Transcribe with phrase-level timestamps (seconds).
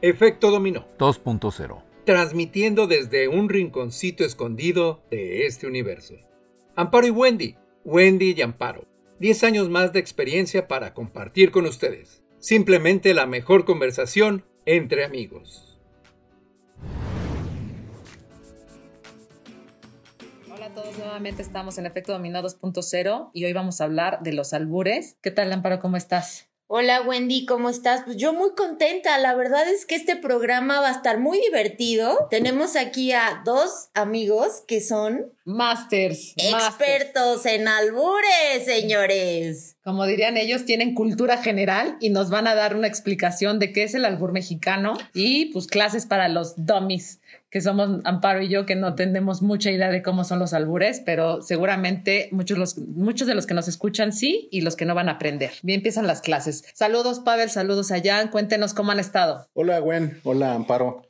[0.00, 1.82] Efecto Dominó 2.0.
[2.04, 6.14] Transmitiendo desde un rinconcito escondido de este universo.
[6.76, 7.56] Amparo y Wendy.
[7.84, 8.84] Wendy y Amparo.
[9.18, 12.22] 10 años más de experiencia para compartir con ustedes.
[12.38, 15.80] Simplemente la mejor conversación entre amigos.
[20.48, 24.32] Hola a todos, nuevamente estamos en Efecto Dominó 2.0 y hoy vamos a hablar de
[24.32, 25.16] los albures.
[25.20, 25.80] ¿Qué tal, Amparo?
[25.80, 26.47] ¿Cómo estás?
[26.70, 28.02] Hola Wendy, ¿cómo estás?
[28.04, 29.16] Pues yo muy contenta.
[29.16, 32.28] La verdad es que este programa va a estar muy divertido.
[32.30, 36.34] Tenemos aquí a dos amigos que son Masters.
[36.36, 39.76] expertos en albures, señores.
[39.82, 43.84] Como dirían ellos, tienen cultura general y nos van a dar una explicación de qué
[43.84, 48.66] es el albur mexicano y pues clases para los dummies que somos Amparo y yo,
[48.66, 53.26] que no tenemos mucha idea de cómo son los albures, pero seguramente muchos, los, muchos
[53.26, 55.52] de los que nos escuchan sí y los que no van a aprender.
[55.62, 56.64] Bien, empiezan las clases.
[56.74, 58.28] Saludos, Pavel, saludos a Jan.
[58.28, 59.48] Cuéntenos cómo han estado.
[59.54, 60.20] Hola, Gwen.
[60.24, 61.02] Hola, Amparo.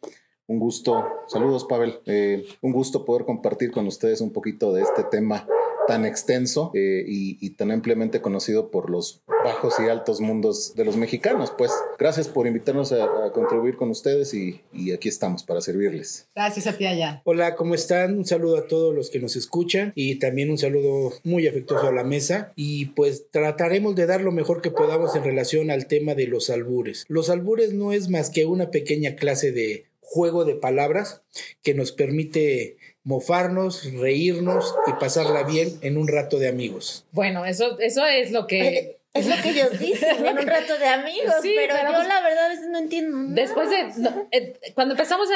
[0.47, 1.07] Un gusto.
[1.27, 2.01] Saludos, Pavel.
[2.07, 5.47] Eh, un gusto poder compartir con ustedes un poquito de este tema
[5.89, 10.99] tan extenso eh, y, tan ampliamente conocido por los bajos y altos mundos de los
[10.99, 11.51] mexicanos.
[11.57, 14.61] Pues gracias por invitarnos a, contribuir con ustedes y,
[14.93, 16.29] aquí estamos para servirles.
[16.37, 17.23] Gracias a ti allá.
[17.25, 18.19] Hola, ¿cómo están?
[18.19, 21.93] Un saludo a todos los que nos escuchan y también un saludo muy afectuoso a
[21.93, 26.15] la mesa y pues trataremos de dar lo mejor que podamos en relación al tema
[26.15, 27.07] de los albures.
[27.09, 31.23] Los albures no es más que una pequeña clase de juego de palabras
[31.63, 32.77] que nos permite
[33.09, 37.07] mofarnos, reírnos y pasarla bien en un rato de amigos.
[37.13, 38.97] Bueno, eso, eso es lo que...
[39.15, 42.61] Es lo que ellos dicen, en un rato de amigos, pero, yo la verdad es
[42.69, 43.35] no entiendo.
[43.35, 43.89] Después de,
[44.31, 45.27] eh, cuando empezamos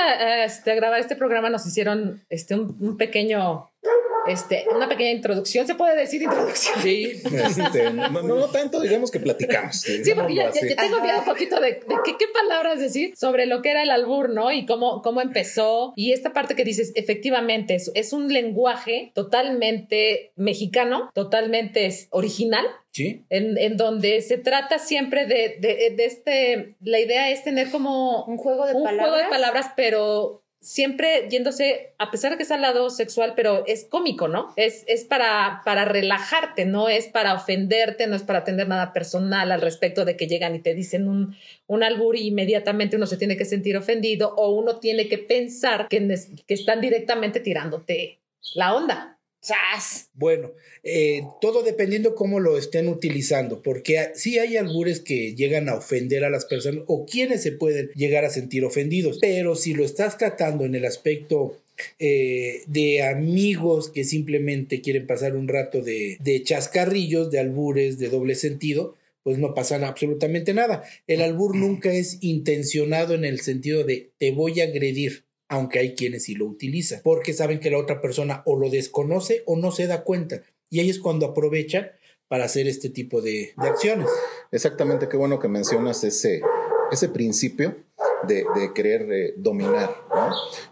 [0.45, 3.71] este, a, grabar este programa nos hicieron este, un pequeño
[4.27, 6.81] este, una pequeña introducción, ¿se puede decir introducción?
[6.83, 9.77] Sí, este, no, tanto, digamos que platicamos.
[9.81, 13.83] Sí, porque ya, tengo miedo un poquito de, qué, palabras decir sobre lo que era
[13.83, 14.51] el albur, ¿no?
[14.53, 15.93] Y cómo, cómo empezó.
[15.97, 23.25] Y esta parte que dices, efectivamente, es, es un lenguaje totalmente mexicano, totalmente original, ¿Sí?
[23.31, 28.27] En, en, donde se trata siempre de, de, de, este, la idea es tener como
[28.27, 29.09] un juego de un palabras.
[29.09, 33.65] juego de palabras, pero siempre yéndose, a pesar de que es al lado sexual, pero
[33.67, 34.55] es cómico, ¿no?
[34.57, 39.51] Es, es para, para relajarte, no es para ofenderte, no es para tener nada personal
[39.51, 41.37] al respecto de que llegan y te dicen un,
[41.67, 45.89] un albur y inmediatamente uno se tiene que sentir ofendido o uno tiene que pensar
[45.89, 48.21] que, que están directamente tirándote
[48.55, 49.19] la onda.
[50.15, 50.53] Bueno,
[50.85, 56.25] eh, todo dependiendo cómo lo estén utilizando, porque sí hay albures que llegan a ofender
[56.25, 60.17] a las personas o quienes se pueden llegar a sentir ofendidos, pero si lo estás
[60.17, 61.59] tratando en el aspecto
[61.99, 68.11] eh, de amigos que simplemente quieren pasar un rato de, de chascarrillos, de albures, de
[68.11, 70.85] doble sentido, pues no pasa absolutamente nada.
[71.07, 75.95] El albur nunca es intencionado en el sentido de te voy a agredir aunque hay
[75.95, 79.71] quienes sí lo utilizan, porque saben que la otra persona o lo desconoce o no
[79.71, 80.41] se da cuenta.
[80.71, 81.91] Y ahí es cuando aprovechan
[82.27, 84.09] para hacer este tipo de, acciones.
[84.51, 86.41] Exactamente, qué bueno que mencionas ese,
[86.91, 87.77] ese principio
[88.27, 89.95] de, querer eh, dominar.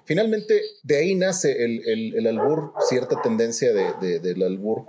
[0.07, 4.87] Finalmente, de ahí nace el, albur, cierta tendencia del albur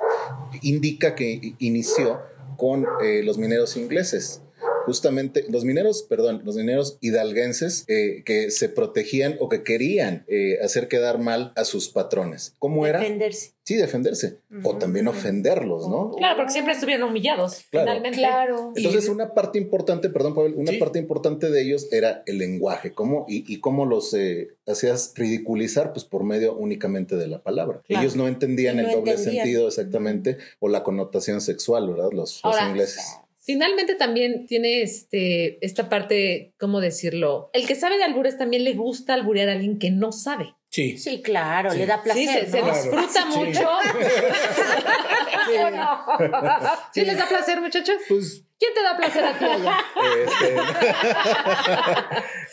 [0.62, 2.22] indica que inició
[2.56, 4.42] con eh, los mineros ingleses
[4.86, 10.58] justamente los mineros, perdón, los mineros hidalguenses eh, que se protegían o que querían eh,
[10.64, 12.54] hacer quedar mal a sus patrones.
[12.60, 13.00] ¿Cómo era?
[13.00, 13.54] Defenderse.
[13.64, 14.40] Sí, defenderse.
[14.64, 16.12] O también ofenderlos, ¿no?
[16.18, 18.18] Claro, porque siempre estuvieron humillados, finalmente.
[18.18, 18.74] Claro.
[18.76, 23.26] Entonces, una parte importante, perdón, Pavel, una parte importante de ellos era el lenguaje, cómo
[23.30, 27.82] y, cómo los eh, hacías ridiculizar, pues por medio únicamente de la palabra.
[27.88, 32.10] Ellos no entendían el doble sentido exactamente o la connotación sexual, ¿verdad?
[32.12, 33.21] Los, los ingleses.
[33.44, 37.50] Finalmente también tiene este, esta parte, ¿cómo decirlo?
[37.54, 40.54] El que sabe de albures también le gusta alburear a alguien que no sabe.
[40.70, 40.98] Sí.
[40.98, 42.46] Sí, claro, le da placer.
[42.46, 43.52] Sí, se, disfruta mucho.
[43.52, 44.06] Sí.
[46.96, 47.96] les da placer, muchachos?
[48.08, 48.44] Pues.
[48.60, 49.78] ¿Quién te da placer a ti allá?
[50.24, 50.56] Este...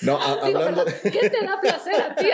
[0.07, 0.87] no, hablando.
[1.03, 2.29] ¿Quién te da placer a ti?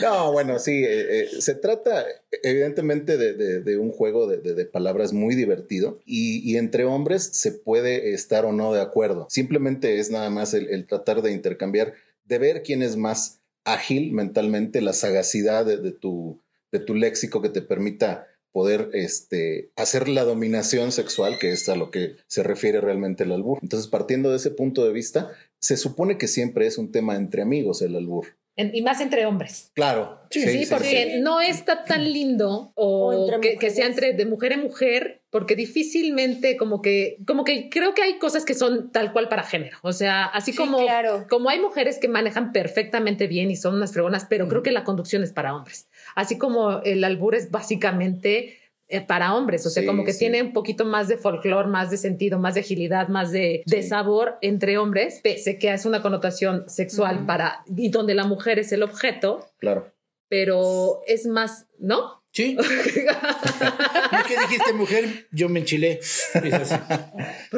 [0.00, 2.06] no, bueno, sí, eh, eh, se trata
[2.42, 7.52] evidentemente de, de, un juego de, de, palabras muy divertido y, y, entre hombres se
[7.52, 9.26] puede estar o no de acuerdo.
[9.28, 11.92] Simplemente es nada más el, el tratar de intercambiar,
[12.24, 13.38] de ver quién es más
[13.68, 16.40] ágil mentalmente, la sagacidad de, tu,
[16.72, 21.76] de tu léxico que te permita poder este, hacer la dominación sexual, que es a
[21.76, 23.58] lo que se refiere realmente el albur.
[23.62, 25.30] Entonces, partiendo de ese punto de vista,
[25.60, 28.36] se supone que siempre es un tema entre amigos el albur.
[28.56, 29.70] y más entre hombres.
[29.74, 30.20] Claro.
[30.30, 35.54] Sí, porque no está tan lindo o, que, sea entre de mujer en mujer porque
[35.54, 39.78] difícilmente como que, como que creo que hay cosas que son tal cual para género.
[39.82, 41.26] O sea, así Sí, como, claro.
[41.28, 44.84] como hay mujeres que manejan perfectamente bien y son unas fregonas, pero creo que la
[44.84, 45.86] conducción es para hombres.
[46.18, 50.18] Así como el albur es básicamente eh, para hombres, o sea, Sí, como que sí.
[50.20, 54.36] tiene un poquito más de folclore, más de sentido, más de agilidad, más de, sabor
[54.40, 58.82] entre hombres, pese que es una connotación sexual para, y donde la mujer es el
[58.82, 59.92] objeto, Claro.
[60.28, 62.22] pero es más, ¿no?
[62.30, 62.54] Sí.
[62.58, 65.26] ¿No que dijiste mujer?
[65.32, 65.92] Yo me enchilé.
[66.00, 66.28] Es.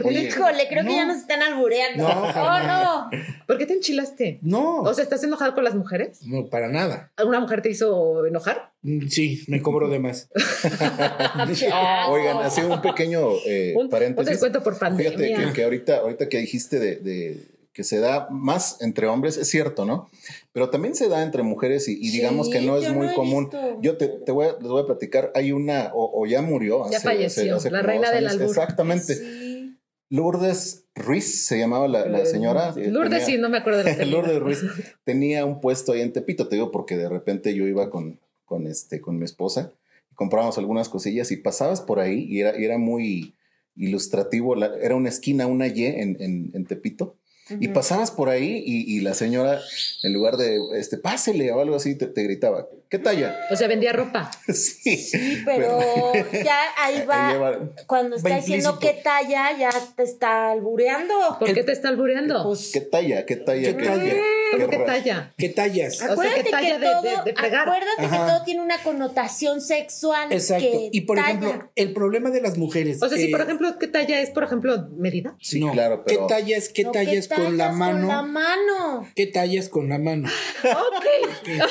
[0.02, 2.08] Oye, Híjole, creo que ya nos están albureando.
[2.08, 3.11] No, oh, no.
[3.46, 4.38] ¿Por qué te enchilaste?
[4.43, 6.20] No, O sea, ¿estás enojado con las mujeres?
[6.25, 7.12] no, para nada.
[7.17, 8.72] ¿Alguna mujer te hizo enojar?
[8.82, 10.28] Mm, Sí, me cobro de más.
[12.08, 14.31] Oigan, así un pequeño eh, Un, un paréntesis.
[14.31, 15.12] descuento por pandemia.
[15.19, 17.44] Fíjate que, que ahorita, ahorita que dijiste de, de
[17.81, 20.11] que se da más entre hombres, es cierto, ¿no?
[20.53, 23.15] Pero también se da entre mujeres y, y digamos Sí, que no es muy no
[23.15, 23.44] común.
[23.44, 23.81] visto.
[23.81, 26.85] Yo te, te voy a, les voy a platicar, hay una, o, o ya murió.
[26.91, 28.49] Ya falleció, la reina dos del albur.
[28.49, 29.15] Exactamente.
[29.15, 29.79] Sí.
[30.11, 32.75] Lourdes Ruiz se llamaba la, la señora.
[32.77, 34.61] Eh, Lourdes, Tenía- sí, no me acuerdo de la Lourdes Ruiz
[35.05, 38.67] tenía un puesto ahí en Tepito, te digo, porque de repente yo iba con, con,
[38.67, 39.73] este, con mi esposa
[40.12, 43.35] y comprábamos algunas cosillas y pasabas por ahí y era, y era muy
[43.77, 47.17] ilustrativo, la- era una esquina, una Y en, en, en Tepito.
[47.58, 49.61] Y pasabas por ahí y, y la señora,
[50.02, 53.35] en lugar de, este, pásele o algo así, te, te gritaba, ¿qué talla?
[53.51, 54.31] O sea, vendía ropa.
[54.49, 55.79] sí, Sí, pero
[56.45, 57.59] ya ahí va.
[57.87, 61.15] Cuando está diciendo qué talla, ya te está albureando.
[61.39, 62.43] ¿Por qué te está albureando?
[62.45, 63.25] Pues, ¿Qué talla?
[63.25, 63.77] ¿Qué talla?
[63.77, 64.15] ¿Qué talla?
[64.53, 65.33] ¿Cómo ra- talla?
[65.39, 65.97] ¿Qué tallas?
[65.97, 67.69] sea, acuérdate ¿qué talla que de- todo, de- de fregar?
[67.69, 68.27] acuérdate Ajá.
[68.27, 70.33] que todo tiene una connotación sexual.
[70.33, 70.65] Exacto.
[70.65, 71.29] que Y por talla.
[71.29, 73.01] ejemplo, el problema de las mujeres.
[73.03, 75.37] O sea, si eh, por ejemplo, ¿qué talla es, por ejemplo, medida?
[75.41, 77.99] Sí, no, claro, pero- ¿Qué tallas, qué No, tallas ¿qué con la tallas mano?
[77.99, 79.09] Con la mano.
[79.15, 80.29] ¿Qué tallas con la mano?
[80.65, 81.05] Ok.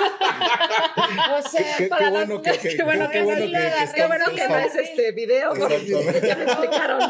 [0.00, 3.52] O sea, Qué- qué Para bueno las- que- que- qué bueno qué que, bueno no-
[3.52, 7.00] que- qué bueno que no es este video, porque ya me explicaron.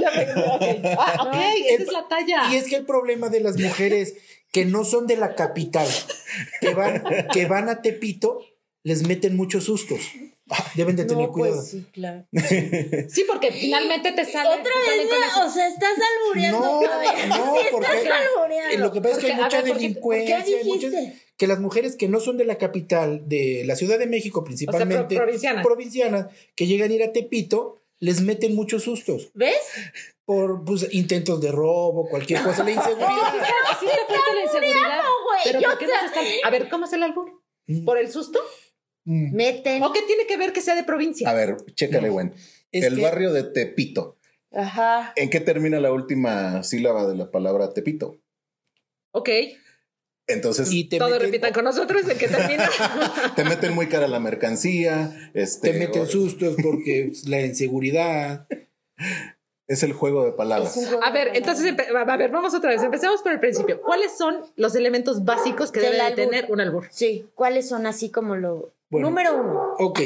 [0.00, 2.42] Ya me, ok, ah, ok, esa El- es la talla.
[2.52, 4.14] Y es que el problema de las mujeres
[4.52, 5.88] que no son de la capital,
[6.60, 7.02] que van,
[7.32, 8.40] que van a Tepito,
[8.82, 10.00] les meten muchos sustos.
[10.74, 11.56] Deben de tener no, cuidado.
[11.56, 12.24] pues sí, claro.
[13.08, 14.60] Sí, porque finalmente te salen.
[14.60, 15.90] Otra te vez, o sea, estás
[16.24, 16.58] albureando.
[16.60, 18.78] No, no, Sí, porque estás albureando.
[18.78, 20.90] lo que pasa es que hay mucha ver, ¿por qué- delincuencia, por qué hay muchas-
[20.90, 21.18] dijiste?
[21.36, 25.16] que las mujeres que no son de la capital, de la Ciudad de México principalmente,
[25.16, 25.64] provincianas.
[25.64, 29.56] provincianas, que llegan a ir a Tepito, les meten muchos sustos ¿Ves?
[30.24, 33.08] por pues, intentos de robo, cualquier cosa, la inseguridad.
[33.70, 35.00] Así está fuerte la inseguridad.
[35.44, 36.24] Pero yo ¿por qué no se están?
[36.44, 37.32] A ver, ¿cómo es el albur?
[37.66, 37.84] Mm.
[37.84, 38.38] ¿Por el susto?
[39.04, 39.34] Mm.
[39.34, 39.82] Meten.
[39.82, 41.28] ¿O qué tiene que ver que sea de provincia?
[41.28, 42.30] A ver, chécale, güey.
[42.70, 44.16] Es El que- barrio de Tepito.
[44.54, 45.12] Ajá.
[45.16, 48.18] ¿En qué termina la última sílaba de la palabra Tepito?
[49.12, 49.28] Ok,
[50.28, 52.70] Entonces, Y te todo meten, repitan con nosotros en que termina.
[53.36, 55.30] te meten muy cara la mercancía.
[55.34, 58.46] Este, te meten o- sustos porque pues, la inseguridad.
[59.68, 60.74] Es el juego de palabras.
[60.74, 62.82] Juego A ver, de entonces, a ver, vamos otra vez.
[62.82, 63.80] Empecemos por el principio.
[63.82, 66.86] ¿Cuáles son los elementos básicos que debe de tener un albur?
[66.90, 68.72] Sí, ¿cuáles son así como lo.
[68.92, 69.08] Bueno.
[69.08, 70.00] Número uno, Ok,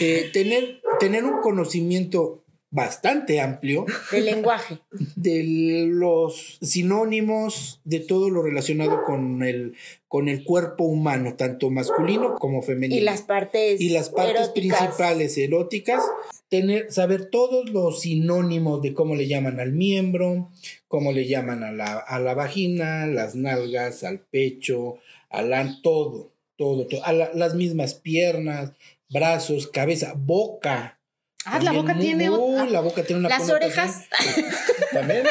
[0.00, 2.42] eh, tener, tener un conocimiento
[2.72, 4.80] bastante amplio del lenguaje.
[5.14, 9.74] de los sinónimos de todo lo relacionado con el,
[10.08, 13.00] con el cuerpo humano, tanto masculino como femenino.
[13.00, 13.80] Y las partes.
[13.80, 14.78] Y las partes eróticas.
[14.80, 16.02] principales eróticas,
[16.48, 20.50] tener, saber todos los sinónimos de cómo le llaman al miembro,
[20.88, 24.96] cómo le llaman a la, a la vagina, las nalgas, al pecho,
[25.30, 26.31] al todo,
[26.62, 28.72] todo, todo, a la- las mismas piernas,
[29.10, 31.00] brazos, cabeza, boca.
[31.44, 34.04] Ah, la boca muy- tiene uh, otra- la boca tiene una Las orejas.
[34.92, 35.24] También,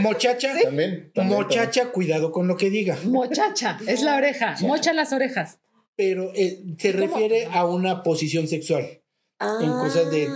[0.00, 2.98] Mochacha, también, también, mochacha, cuidado con lo que diga.
[3.04, 4.56] Mochacha, es la oreja.
[4.60, 5.58] Mocha las orejas.
[5.96, 7.06] Pero eh, se ¿Cómo?
[7.06, 8.84] refiere a una posición sexual.
[9.40, 10.28] En cosas de-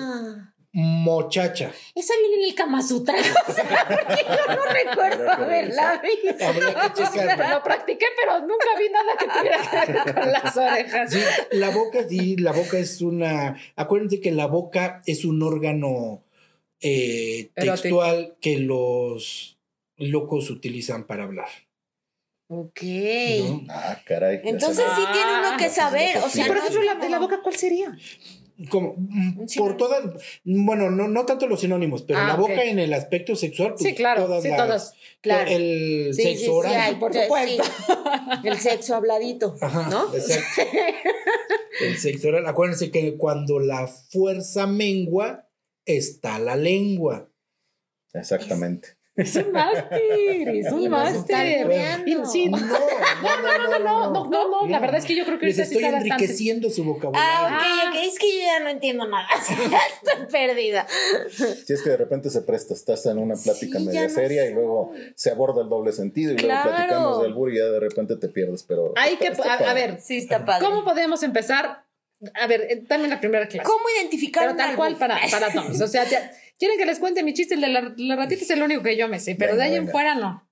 [0.73, 1.73] Mochacha.
[1.95, 3.17] Esa viene en el Kama Sutra.
[3.49, 6.35] O sea, porque yo no recuerdo haberla visto.
[6.35, 11.13] O sea, lo practiqué, pero nunca vi nada que tuviera que ver con las orejas.
[11.13, 11.21] Sí,
[11.53, 13.57] la boca, sí, la boca es una.
[13.77, 16.23] Acuérdense que la boca es un órgano
[16.81, 17.73] eh, Erótico.
[17.83, 19.59] textual que los
[19.97, 21.49] locos utilizan para hablar.
[22.51, 22.81] Ok.
[22.83, 23.65] ¿no?
[23.71, 24.41] Ah, caray.
[24.45, 26.19] Entonces sí tiene uno que Ah, saber.
[26.19, 27.97] O sí, sea, por no ejemplo, es la, de la boca, ¿cuál sería?
[28.71, 29.59] Como, mm, Sí.
[29.61, 30.03] por todas,
[30.45, 33.83] bueno, no, no tanto los sinónimos, pero Ah, la boca en el aspecto sexual, pues,
[33.85, 35.49] Sí, claro, todas sí, las- todos, claro.
[35.49, 36.75] El Sí, sexo sí, oral.
[36.77, 37.21] hay, por sí.
[37.23, 37.63] supuesto.
[38.45, 40.13] El sexo habladito, Ajá, ¿no?
[40.15, 40.63] exacto.
[41.81, 42.47] El sexo oral.
[42.49, 45.49] Acuérdense que cuando la fuerza mengua,
[45.87, 47.31] está la lengua.
[48.13, 48.98] Exactamente.
[49.19, 50.81] Es un mástir, es un.
[52.07, 52.69] Y- Sí, No, no,
[53.43, 55.59] no, no, no, no, no, no, no, la verdad es que yo creo que Les
[55.59, 57.29] estoy enriqueciendo su vocabulario.
[57.29, 57.59] Ah,
[57.89, 59.27] ok, ok, es que yo ya no entiendo nada.
[59.39, 60.87] Estoy perdida.
[61.29, 64.51] Si es que de repente se presta, estás en una plática media no seria sé.
[64.51, 66.65] y luego se aborda el doble sentido y Claro.
[66.71, 68.93] luego platicamos del albur y ya de repente te pierdes, pero...
[68.97, 70.65] Hay está- que, está a, ver, Sí, está padre.
[70.65, 71.85] ¿cómo podemos empezar?
[72.35, 73.65] A ver, eh, dame la primera clase.
[73.67, 75.81] ¿Cómo identificar Pero tal cual para, para todos.
[75.81, 78.51] O sea, ya- quieren que les cuente mi chiste, el de la, la ratita es
[78.51, 80.49] el único que yo me sé, pero Venga, de ahí en fuera no.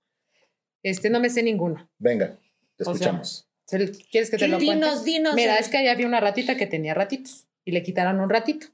[0.83, 1.89] Este, no me sé ninguno.
[1.99, 2.37] Venga,
[2.77, 3.49] te O sea, escuchamos.
[3.67, 5.11] ¿Se- ¿Quieres que te lo Dinos, cuente?
[5.11, 5.35] dinos.
[5.35, 8.69] Mira, es que ahí había una ratita que tenía ratitos y le quitaron un ratito.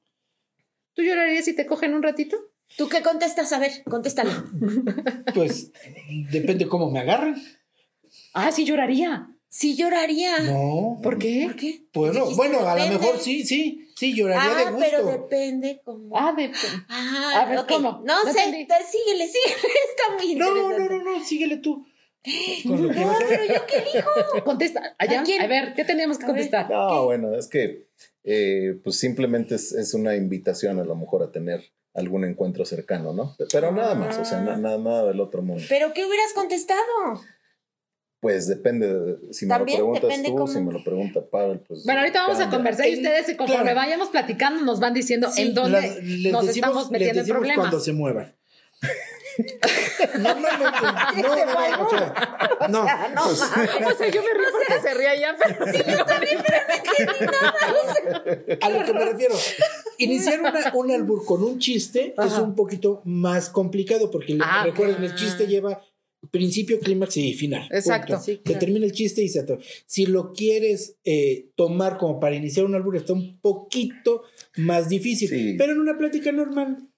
[0.95, 2.37] ¿Tú llorarías si te cogen un ratito?
[2.77, 3.53] ¿Tú qué contestas?
[3.53, 4.31] A ver, contéstale.
[5.35, 5.73] Pues
[6.31, 7.37] depende cómo me agarren.
[8.35, 9.29] Ah, sí lloraría.
[9.55, 10.39] Sí lloraría.
[10.41, 10.99] No.
[11.03, 11.43] ¿Por qué?
[11.45, 11.83] ¿Por qué?
[11.93, 12.99] Bueno, bueno, a lo depende.
[12.99, 14.87] mejor sí, sí, sí, lloraría de Ah, gusto.
[14.91, 16.17] pero depende cómo.
[16.17, 16.51] Ah, de...
[16.89, 17.69] Ah, A ver, ok.
[17.69, 17.91] ¿cómo?
[18.03, 18.67] No, No sé, síguele,
[19.29, 19.29] síguele.
[19.91, 20.95] Está muy No, interesante.
[20.95, 21.87] no, no, no, síguele tú.
[22.67, 24.11] Con lo que No, pero yo qué dijo.
[24.47, 24.95] Contesta.
[24.99, 25.43] Allá, ¿A quién?
[25.43, 26.37] a ver, ¿qué tenemos que A ver.
[26.37, 26.71] contestar?
[26.71, 27.89] No, bueno, es que
[28.25, 33.13] eh, pues simplemente es, es una invitación a lo mejor a tener algún encuentro cercano,
[33.13, 33.37] ¿no?
[33.53, 35.63] Pero nada más, o sea, na- na- nada del otro mundo.
[35.69, 36.81] ¿Pero qué hubieras contestado?
[38.23, 41.21] Pues depende, de- si me lo También preguntas depende tú, cómo- si me lo pregunta
[41.29, 41.85] Pavel, pues...
[41.85, 42.57] Bueno, ahorita vamos a cambia.
[42.57, 43.77] conversar y ustedes, y conforme claro.
[43.81, 47.21] vayamos platicando, nos van diciendo Sí, en dónde las- les nos decimos- estamos les metiendo
[47.21, 47.57] en problemas.
[47.59, 48.33] cuando se muevan.
[50.21, 50.79] Normalmente,
[51.23, 52.85] no, no, no, o sea, no.
[53.15, 53.41] No, pues,
[53.95, 55.65] O sea, yo me río porque se ría ya, pero
[58.61, 59.35] a lo que me refiero,
[59.99, 62.43] iniciar una- un albur con un chiste es Ajá.
[62.43, 65.81] un poquito más complicado porque Ah, recuerden, el chiste lleva
[66.31, 67.69] principio, clímax y final.
[67.71, 68.19] Exacto.
[68.21, 69.61] Sí, Que termina el chiste y se atora.
[69.87, 74.23] Si lo quieres eh, tomar como para iniciar un albur, está un poquito
[74.57, 75.29] más difícil.
[75.29, 75.55] Sí.
[75.59, 76.89] Pero en una plática normal,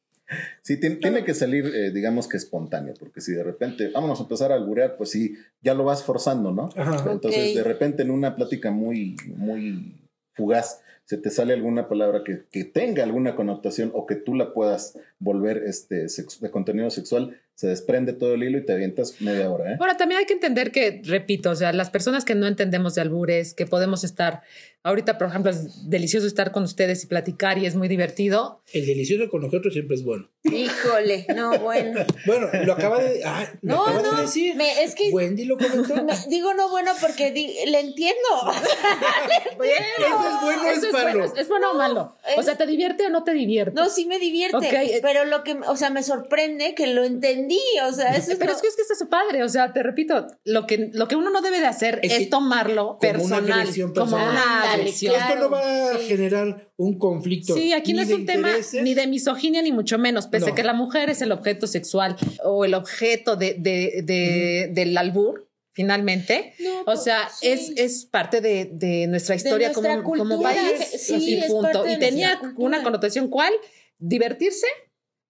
[0.62, 4.23] Sí, tiene, tiene que salir, eh, digamos que espontáneo, porque si de repente vamos a
[4.23, 6.71] empezar a alburear, pues sí, ya lo vas forzando, ¿no?
[6.76, 7.12] Ajá.
[7.12, 10.00] Entonces, de repente en una plática muy, muy
[10.33, 14.54] fugaz, se te sale alguna palabra que, que tenga alguna connotación o que tú la
[14.54, 19.50] puedas volver este, de contenido sexual, se desprende todo el hilo y te avientas media
[19.50, 19.76] hora, ¿eh?
[19.78, 23.02] Ahora, también hay que entender que, repito, o sea, las personas que no entendemos de
[23.02, 24.42] albures, que podemos estar,
[24.85, 28.62] ahorita, por ejemplo, es delicioso estar con ustedes y platicar y es muy divertido.
[28.73, 30.31] el delicioso con nosotros siempre es bueno.
[30.45, 32.00] Híjole, no, bueno.
[32.26, 34.55] Bueno, lo acaba de, ah, lo No, acaba no, de decir.
[34.57, 35.95] me- es que Wendy lo comentó.
[36.05, 38.21] me- digo no bueno porque di- le entiendo.
[39.61, 41.19] Eso es bueno, Eso es es malo.
[41.19, 42.17] bueno, es bueno o malo.
[42.37, 43.73] O sea, ¿te divierte o no te divierte?
[43.75, 45.00] No, sí me divierte, eh.
[45.03, 48.50] pero lo que, o sea, me sorprende que lo entendí, o sea, eso es Pero
[48.50, 51.09] lo- es que es que está su padre, o sea, te repito, lo que, lo
[51.09, 54.11] que uno no debe de hacer Es es, que tomarlo como una personal, agresión como
[54.17, 54.31] personal.
[54.31, 55.35] una Claro.
[55.35, 56.07] Esto no va a sí.
[56.09, 57.54] generar un conflicto.
[57.54, 58.83] Sí, aquí no es un tema intereses.
[58.83, 60.54] ni de misoginia ni mucho menos, pese No.
[60.54, 65.49] que la mujer es el objeto sexual o el objeto de, de- de- del albur,
[65.73, 66.54] finalmente.
[66.61, 67.49] No, O pues, sea, sí.
[67.49, 70.90] es, es parte de, de nuestra historia nuestra como, como cultura, país.
[70.90, 71.85] que- sí, y punto.
[71.88, 73.52] Y tenía una connotación cuál?
[73.99, 74.66] Divertirse,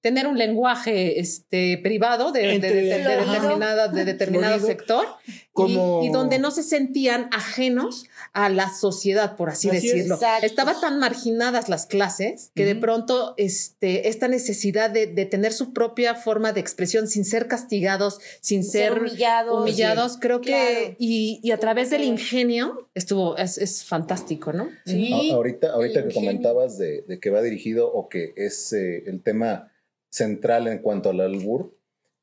[0.05, 3.33] tener un lenguaje este, privado de, de- Entre- de- de Florido.
[3.33, 4.69] determinada, de determinado Florido.
[4.79, 5.07] sector
[5.55, 9.83] Como- y, y donde no se sentían ajenos a la sociedad, por así, Así es.
[9.95, 10.17] decirlo.
[10.17, 10.45] Exacto.
[10.45, 15.73] Estaban tan marginadas las clases que de pronto este, esta necesidad de, de tener su
[15.73, 19.59] propia forma de expresión sin ser castigados, sin Ser ser, humillados.
[19.63, 20.97] humillados, creo que, Claro.
[20.99, 24.69] y, y a través del ingenio estuvo, es, es fantástico, ¿no?
[24.85, 25.31] Sí.
[25.31, 29.23] A- ahorita ahorita que comentabas de, de que va dirigido o que es eh, el
[29.23, 29.71] tema
[30.15, 31.75] central en cuanto al albur,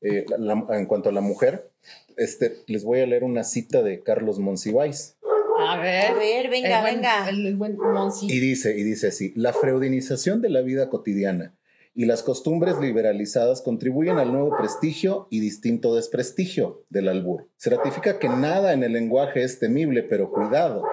[0.02, 1.70] eh, la- la- en cuanto a la mujer,
[2.16, 5.18] este, les voy a leer una cita de Carlos Monsiváis.
[5.60, 6.06] A ver.
[6.12, 7.30] A ver, venga, el buen- venga.
[7.30, 8.28] El, el buen Monsi.
[8.32, 11.54] Y dice, y dice así, la freudinización de la vida cotidiana
[11.94, 17.50] y las costumbres liberalizadas contribuyen al nuevo prestigio y distinto desprestigio del albur.
[17.58, 20.84] Se ratifica que nada en el lenguaje es temible, pero cuidado.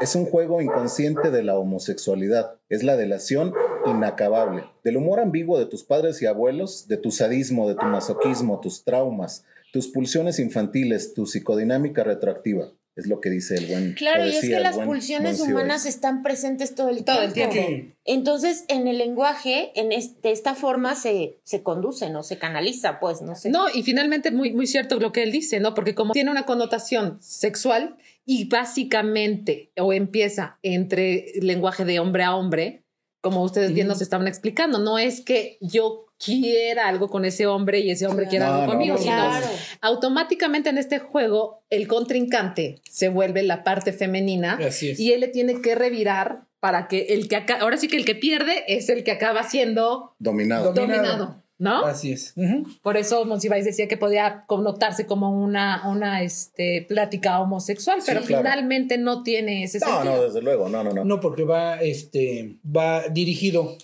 [0.00, 2.58] Es un juego inconsciente de la homosexualidad.
[2.70, 3.52] Es la delación
[3.86, 4.64] inacabable.
[4.84, 8.84] Del humor ambiguo de tus padres y abuelos, de tu sadismo, de tu masoquismo, tus
[8.84, 12.72] traumas, tus pulsiones infantiles, tu psicodinámica retroactiva.
[12.96, 13.94] Es lo que dice el buen.
[13.94, 17.54] Claro, y es decía que las pulsiones humanas están presentes todo el Todo el tiempo.
[17.54, 17.94] tiempo.
[18.04, 22.24] Entonces, en el lenguaje, en es- de esta forma se, se conduce, ¿no?
[22.24, 23.48] Se canaliza, pues, no sé.
[23.48, 25.72] No, y finalmente muy, muy cierto lo que él dice, ¿no?
[25.72, 27.96] Porque como tiene una connotación sexual
[28.26, 32.82] y básicamente o empieza entre lenguaje de hombre a hombre,
[33.20, 37.80] como ustedes bien nos estaban explicando, no es que yo quiera algo con ese hombre
[37.80, 39.46] y ese hombre quiera No, algo no, conmigo, no, sino Claro.
[39.80, 45.00] automáticamente en este juego el contrincante se vuelve la parte femenina Así es.
[45.00, 48.04] y él le tiene que revirar para que el que acá, ahora sí que el
[48.04, 50.72] que pierde es el que acaba siendo Dominado.
[50.72, 51.02] Dominado.
[51.02, 51.42] dominado.
[51.60, 51.84] ¿No?
[51.84, 52.34] Así es.
[52.82, 58.42] Por eso Monsiváis decía que podía connotarse como una, una este, plática homosexual, pero claro.
[58.42, 60.16] finalmente no tiene ese No, sentido.
[60.16, 61.04] no, desde luego, no, no, no.
[61.04, 63.76] No, porque va, este, va dirigido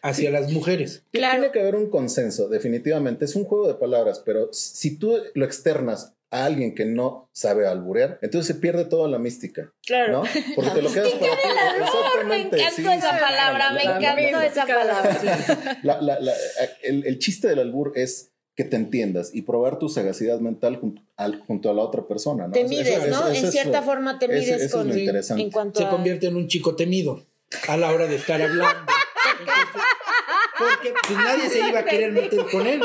[0.00, 1.02] hacia las mujeres.
[1.10, 1.40] Claro.
[1.40, 3.24] Tiene que haber un consenso, definitivamente.
[3.24, 7.66] Es un juego de palabras, pero si tú lo externas a alguien que no sabe
[7.66, 9.72] alburear, entonces se pierde toda la mística.
[9.86, 10.12] Claro.
[10.12, 10.22] ¿no?
[10.54, 11.48] Porque te lo quedas para ti.
[11.48, 15.78] Me Exactamente, encantó sí, esa sí, palabra, la- me encantó esa palabra.
[15.82, 16.34] la- la- la-
[16.82, 21.00] el, el chiste del albur es que te entiendas y probar tu sagacidad mental junto,
[21.16, 22.46] al- junto a la otra persona.
[22.48, 22.52] ¿no?
[22.52, 23.28] Te mides, eso- ¿no?
[23.28, 25.42] eso en es- cierta forma te mides eso es con lo interesante.
[25.44, 27.24] en cuanto Se a convierte en un chico temido
[27.68, 28.66] a la hora de estar hablando.
[29.40, 29.82] Entonces,
[30.58, 32.80] porque pues, nadie se iba a querer meter con él.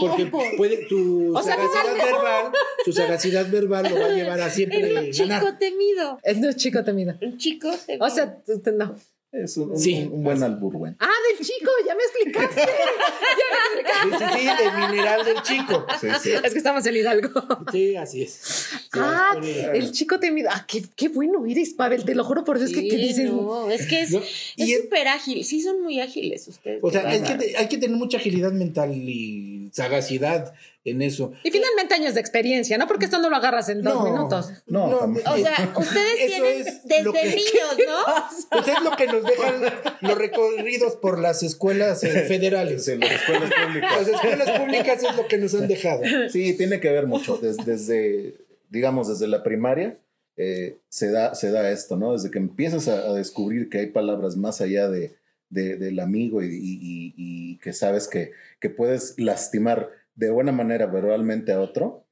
[0.00, 2.52] Porque puede, su O sea, sagacidad verbal,
[2.84, 5.58] su sagacidad verbal lo va a llevar a Es siempre un chico ganar.
[5.58, 6.18] temido.
[6.22, 7.14] Es un chico temido.
[7.20, 8.04] Un chico temido.
[8.04, 8.38] O sea,
[8.74, 8.96] no.
[9.30, 10.08] Es un, Sí.
[10.10, 10.94] un buen albur, güey.
[11.00, 12.62] Ah, del chico, ya me explicaste.
[12.62, 15.86] Sí, sí, sí, del mineral del chico.
[16.00, 16.30] Sí, sí.
[16.32, 17.30] es que estamos en Hidalgo.
[17.70, 18.70] Sí, así es.
[18.94, 19.38] Ah,
[19.74, 20.48] el chico temido.
[20.50, 22.04] Ah, qué, qué bueno eres, Pavel.
[22.04, 23.30] Te lo juro por Dios que, que dices.
[23.30, 24.20] no, es que es No,
[24.56, 25.44] es súper ágil.
[25.44, 26.80] Sí, son muy ágiles ustedes.
[26.82, 30.54] O sea, es que te- hay que tener mucha agilidad mental y sagacidad
[30.90, 31.32] en eso.
[31.44, 32.86] Y finalmente años de experiencia, ¿no?
[32.86, 34.04] Porque esto no lo agarras en dos No.
[34.04, 34.50] minutos.
[34.66, 35.22] No, jamás.
[35.26, 38.14] O sea, ustedes tienen es desde que- niños, ¿no?
[38.50, 39.54] Pues es lo que nos dejan
[40.00, 42.84] los recorridos por las escuelas eh, federales.
[42.84, 43.90] Sí, las escuelas públicas.
[43.98, 46.02] Las escuelas públicas es lo que nos han dejado.
[46.30, 47.36] Sí, tiene que ver mucho.
[47.38, 48.34] Des- Desde,
[48.70, 49.96] digamos, desde la primaria
[50.36, 52.12] eh, se, da, se da esto, ¿no?
[52.12, 55.16] Desde que empiezas a, a descubrir que hay palabras más allá de,
[55.50, 58.30] de- del amigo y, y- y- y que sabes que,
[58.60, 62.04] que puedes lastimar de buena manera verbalmente a otro,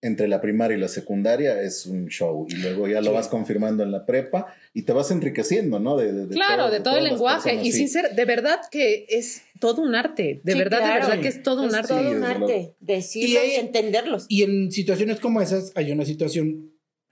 [0.00, 2.46] entre la primaria y la secundaria es un show.
[2.48, 3.14] Y luego ya lo Sí.
[3.16, 5.96] vas confirmando en la prepa y te vas enriqueciendo, ¿no?
[5.96, 7.48] De, de- de Claro, todo- de todo el lenguaje.
[7.50, 7.78] personas, Y sí.
[7.78, 10.40] sin ser, de verdad que es todo un arte.
[10.44, 10.94] De Sí, verdad, claro.
[10.94, 11.88] de verdad que es todo un Es arte.
[11.88, 12.74] todo Sí, un arte.
[12.78, 14.26] Decirlo Y y, entenderlos.
[14.28, 16.70] Y en situaciones como esas hay una situación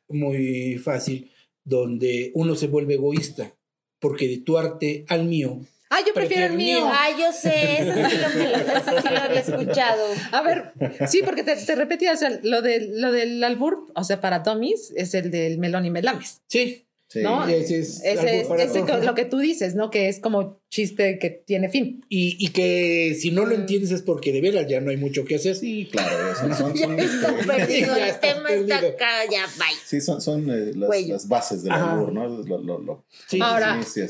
[0.09, 1.33] muy fácil
[1.65, 3.53] donde uno se vuelve egoísta.
[3.99, 5.59] Porque de tu arte al mío.
[5.90, 6.81] Ah, yo prefiero el mío.
[6.85, 10.02] Ah, yo sé, eso sí lo, me lo- eso sí lo había escuchado.
[10.33, 10.73] A ver,
[11.09, 14.43] sí, porque te, te repetía, o sea, lo, de, lo del albur, o sea, para
[14.43, 16.82] Tomis es el del melón y melames, Sí.
[17.08, 17.23] Sí.
[17.23, 17.49] ¿no?
[17.49, 19.93] Y ese es Ese ese lo que tú dices, ¿no?
[19.93, 22.04] Que es como chiste que tiene fin.
[22.08, 25.25] Y, y que si no lo entiendes es porque de veras ya no hay mucho
[25.25, 25.54] que hacer.
[25.54, 26.34] Sí, claro.
[26.34, 28.89] Son, son, Ya son, está este, perdido, Ya el tema está perdido.
[28.89, 29.78] acá, ya, bye.
[29.87, 32.26] sí, son, son eh, las, las bases del albur, ¿no?
[32.26, 34.00] Lo, lo, lo, Sí, Ahora- sí.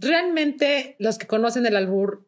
[0.00, 2.26] Realmente los que conocen el albur,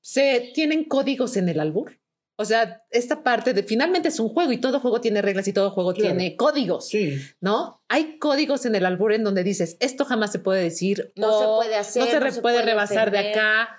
[0.00, 1.98] ¿se tienen códigos en el albur?
[2.36, 5.52] O sea, esta parte de finalmente es un juego y todo juego tiene reglas y
[5.52, 6.16] todo juego Claro.
[6.16, 7.20] tiene códigos, Sí.
[7.40, 7.82] ¿no?
[7.88, 11.44] Hay códigos en el albur en donde dices, esto jamás se puede decir, No se
[11.46, 13.76] o puede hacer, no se, no re- se puede puede rebasar de acá.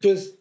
[0.00, 0.34] Entonces,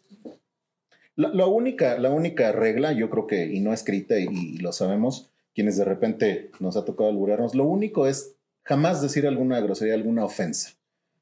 [1.16, 4.72] La, la única, la única regla, yo creo que, y no escrita, y, y lo
[4.72, 9.96] sabemos, quienes de repente nos ha tocado alburarnos, lo único es jamás decir alguna grosería,
[9.96, 10.77] alguna ofensa.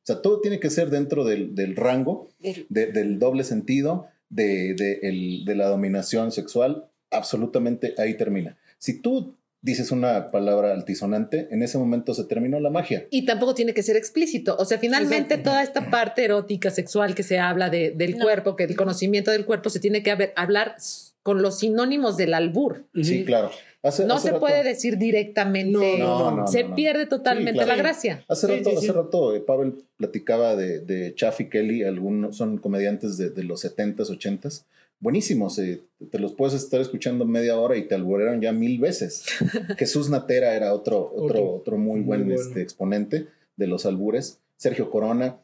[0.05, 4.05] O sea, todo tiene que ser dentro del, del rango, El- de- del doble sentido,
[4.29, 8.55] de, de el- de la dominación sexual, absolutamente ahí termina.
[8.77, 13.07] Si tú dices una palabra altisonante, en ese momento se terminó la magia.
[13.09, 14.55] Y tampoco tiene que ser explícito.
[14.59, 15.49] O sea, finalmente Exacto.
[15.49, 18.25] toda esta parte erótica, sexual que se habla de- del No.
[18.25, 20.75] cuerpo, que el conocimiento del cuerpo se tiene que haber- hablar
[21.23, 22.85] con los sinónimos del albur.
[23.01, 23.49] Sí, claro.
[23.85, 25.97] Hace- No hace se rato- puede decir directamente.
[25.99, 26.75] No, No, no, se no, no.
[26.75, 27.71] pierde totalmente Sí, claro.
[27.71, 28.25] la gracia.
[28.27, 28.91] Hace Sí, rato, sí, hace sí.
[28.91, 33.63] rato eh, Pavel platicaba de, de Chaff y Kelly, algunos son comediantes de, de los
[33.63, 34.63] 70s, 80s.
[34.99, 39.25] Buenísimos, eh, te los puedes estar escuchando media hora y te alborearon ya mil veces.
[39.77, 41.51] Jesús Natera era otro, otro, Otro.
[41.53, 42.41] otro muy Muy buen bueno.
[42.41, 44.39] este, exponente de los albures.
[44.57, 45.37] Sergio Corona.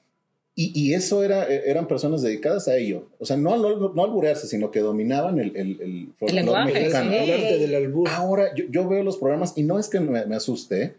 [0.54, 3.08] Y, y eso era, eh, eran personas dedicadas a ello.
[3.20, 7.12] O sea, no, no, no alburearse, sino que dominaban el, el, el lenguaje, mexicano.
[7.12, 7.18] sí.
[7.18, 8.10] El arte del albur.
[8.10, 10.96] Ahora yo, yo veo los programas y no es que me, me asuste,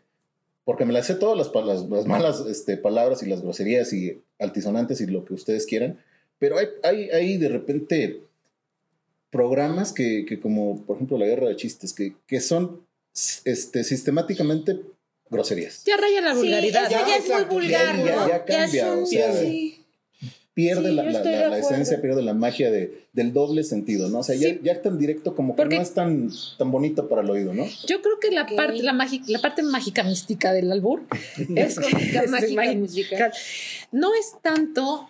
[0.64, 4.20] porque me las sé todas las, las, las malas este, palabras y las groserías y
[4.38, 5.98] altisonantes y lo que ustedes quieran,
[6.38, 8.20] pero hay, hay, hay de repente
[9.30, 12.80] programas que, que como por ejemplo la guerra de chistes, que, que son
[13.44, 14.80] este, sistemáticamente
[15.32, 15.82] groserías.
[15.84, 16.84] Ya raya la Sí, vulgaridad.
[16.92, 17.08] eso ¿no?
[17.08, 18.28] ya es muy vulgar, ya- ¿no?
[18.28, 19.78] ya cambia, es o sea, sí.
[20.54, 24.18] Pierde Sí, la, esencia, pierde la magia de, del doble sentido, ¿no?
[24.18, 27.22] O sea, ya, ya tan directo como que Porque- no es tan, tan bonito para
[27.22, 27.64] el oído, ¿no?
[27.86, 31.04] Yo creo que la parte, la, magi- la parte mágica mística del albur
[31.56, 33.32] es Mágica, es mágica, musical.
[33.92, 35.08] No es tanto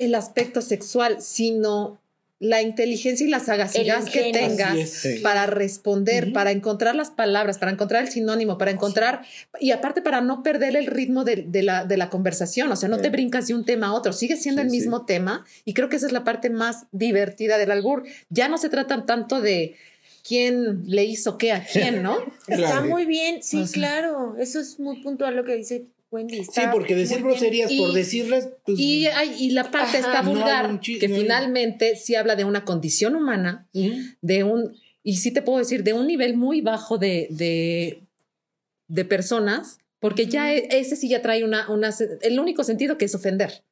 [0.00, 2.00] el aspecto sexual, sino
[2.38, 4.90] la inteligencia y la sagacidad que tengas Así es.
[4.90, 5.18] Sí.
[5.22, 9.22] para responder, para encontrar las palabras, para encontrar el sinónimo, para encontrar,
[9.58, 12.90] y aparte para no perder el ritmo de, de la, de la conversación, o sea,
[12.90, 13.02] no Sí.
[13.02, 14.76] te brincas de un tema a otro, sigue siendo Sí, el sí.
[14.76, 18.04] mismo tema, y creo que esa es la parte más divertida del albur.
[18.28, 19.74] Ya no se trata tanto de
[20.26, 22.18] quién le hizo qué a quién, ¿no?
[22.48, 23.74] Está muy bien, sí, O sea.
[23.80, 24.36] claro.
[24.38, 26.44] Eso es muy puntual lo que dice Wendy.
[26.44, 28.78] Sí, porque decir groserías por decirlas, pues.
[28.78, 29.98] Y, hay- y la parte Ajá.
[29.98, 33.68] está vulgar, que no hay- finalmente sí habla de una condición humana,
[34.22, 38.02] de un, y sí te puedo decir, de un nivel muy bajo de, de,
[38.88, 41.90] de personas, porque ya e- ese sí ya trae una, una,
[42.22, 43.62] el único sentido que es ofender.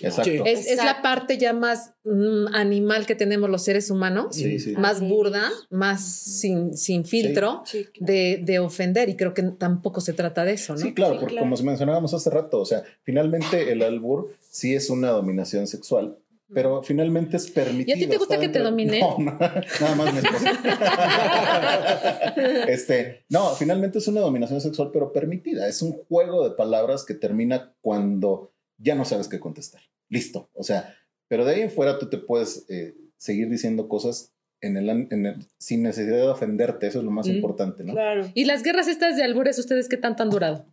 [0.00, 0.30] Exacto.
[0.30, 0.40] Sí.
[0.44, 4.72] Es, es la parte ya más mm, animal que tenemos los seres humanos, Sí, sí.
[4.72, 8.12] más burda, más sin, sin filtro Sí, claro.
[8.12, 10.78] de, de ofender, y creo que tampoco se trata de eso, ¿no?
[10.80, 11.48] Sí, claro, Sí, porque claro.
[11.50, 16.18] como mencionábamos hace rato, o sea, finalmente el albur sí es una dominación sexual,
[16.52, 17.96] pero finalmente es permitido.
[17.96, 19.00] ¿Y a ti te gusta que te domine?
[19.00, 20.50] No, no, nada más mi esposa.
[22.68, 25.68] este, no, finalmente es una dominación sexual, pero permitida.
[25.68, 29.82] Es un juego de palabras que termina cuando ya no sabes qué contestar.
[30.08, 30.48] Listo.
[30.54, 30.96] O sea,
[31.28, 35.08] pero de ahí en fuera tú te puedes eh, seguir diciendo cosas en el, an-
[35.10, 36.86] en el- sin necesidad de ofenderte.
[36.86, 37.92] Eso es lo más Mm, importante, ¿no?
[37.92, 38.30] Claro.
[38.34, 40.66] Y las guerras estas de albures, ¿ustedes qué tanto han durado?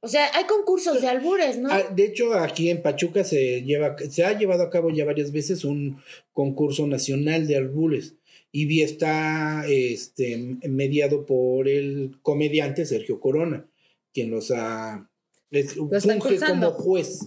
[0.00, 1.70] O sea, hay concursos de albures, ¿no?
[1.72, 5.32] Ah, de hecho, aquí en Pachuca se lleva, se ha llevado a cabo ya varias
[5.32, 5.98] veces un
[6.32, 8.14] concurso nacional de albures.
[8.52, 10.36] Y vi- está este,
[10.68, 13.66] mediado por el comediante Sergio Corona,
[14.12, 15.10] quien los ha
[15.56, 17.20] es- Lo está funge como juez,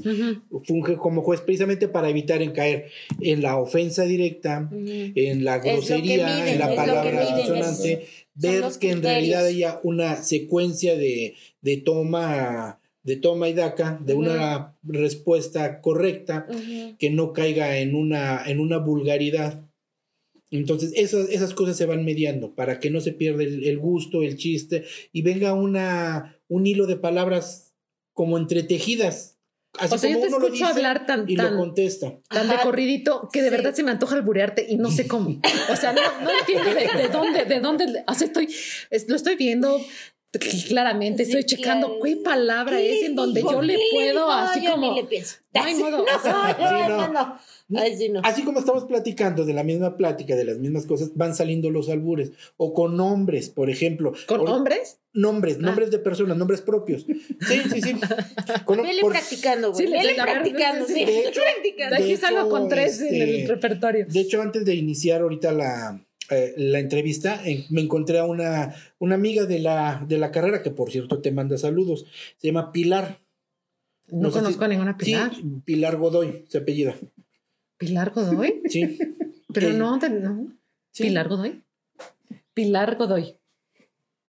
[0.66, 2.86] funge como juez precisamente para evitar en caer
[3.22, 4.70] en la ofensa directa,
[5.16, 7.12] en la grosería, miden, en la palabra
[7.42, 7.48] es-
[8.36, 14.14] ver que en realidad haya una secuencia de, de toma de toma y daca, de
[14.16, 16.46] una respuesta correcta,
[17.00, 19.64] que no caiga en una, en una vulgaridad.
[20.52, 24.24] Entonces, esas, esas cosas se van mediando para que no se pierda el, el gusto,
[24.24, 27.74] el chiste, y venga una, un hilo de palabras
[28.18, 29.36] como entretejidas.
[29.78, 32.18] Así o sea, yo te uno lo escucho hablar tan, y lo tan, contesta.
[32.30, 33.56] tan de corridito que de Sí.
[33.56, 35.40] verdad se me antoja alburearte y no sé cómo.
[35.72, 38.46] O sea, no, no entiendo de, de dónde, de dónde, o sea, estoy,
[38.90, 39.80] es- lo estoy viendo
[40.68, 42.04] claramente, Sí, estoy checando claro.
[42.04, 44.92] qué palabra ¿Qué es en donde yo le ¿Qué puedo así Yo como...
[44.94, 45.36] ni le pienso.
[45.80, 46.06] Modo.
[47.70, 48.20] O.
[48.24, 51.90] Así como estamos platicando de la misma plática, de las mismas cosas, van saliendo los
[51.90, 52.32] albures.
[52.58, 54.14] O con nombres, por ejemplo.
[54.28, 55.00] ¿Con hombres?
[55.14, 55.64] Nombres, Ah.
[55.66, 57.06] nombres de personas, nombres propios.
[57.06, 57.96] Sí, sí, sí.
[58.66, 59.86] Con- Vele por- practicando, güey.
[59.88, 61.06] Sí, Vele practicando, sí.
[61.06, 61.42] De hecho-
[61.94, 64.06] aquí salgo con tres en este, el repertorio.
[64.08, 69.16] De hecho, antes de iniciar ahorita la, eh, la entrevista, me encontré a una, una
[69.16, 72.06] amiga de la, de la carrera, que por cierto te manda saludos.
[72.38, 73.20] Se llama Pilar.
[74.10, 75.34] No, conozco si- a ninguna Pilar.
[75.36, 76.96] Sí, Pilar Godoy, se apellida.
[77.78, 78.62] ¿Pilar Godoy?
[78.70, 78.98] Sí.
[79.54, 80.48] Pero Eh, no, te- no.
[80.92, 81.04] sí.
[81.04, 81.64] ¿Pilar Godoy?
[82.54, 83.36] Pilar Godoy.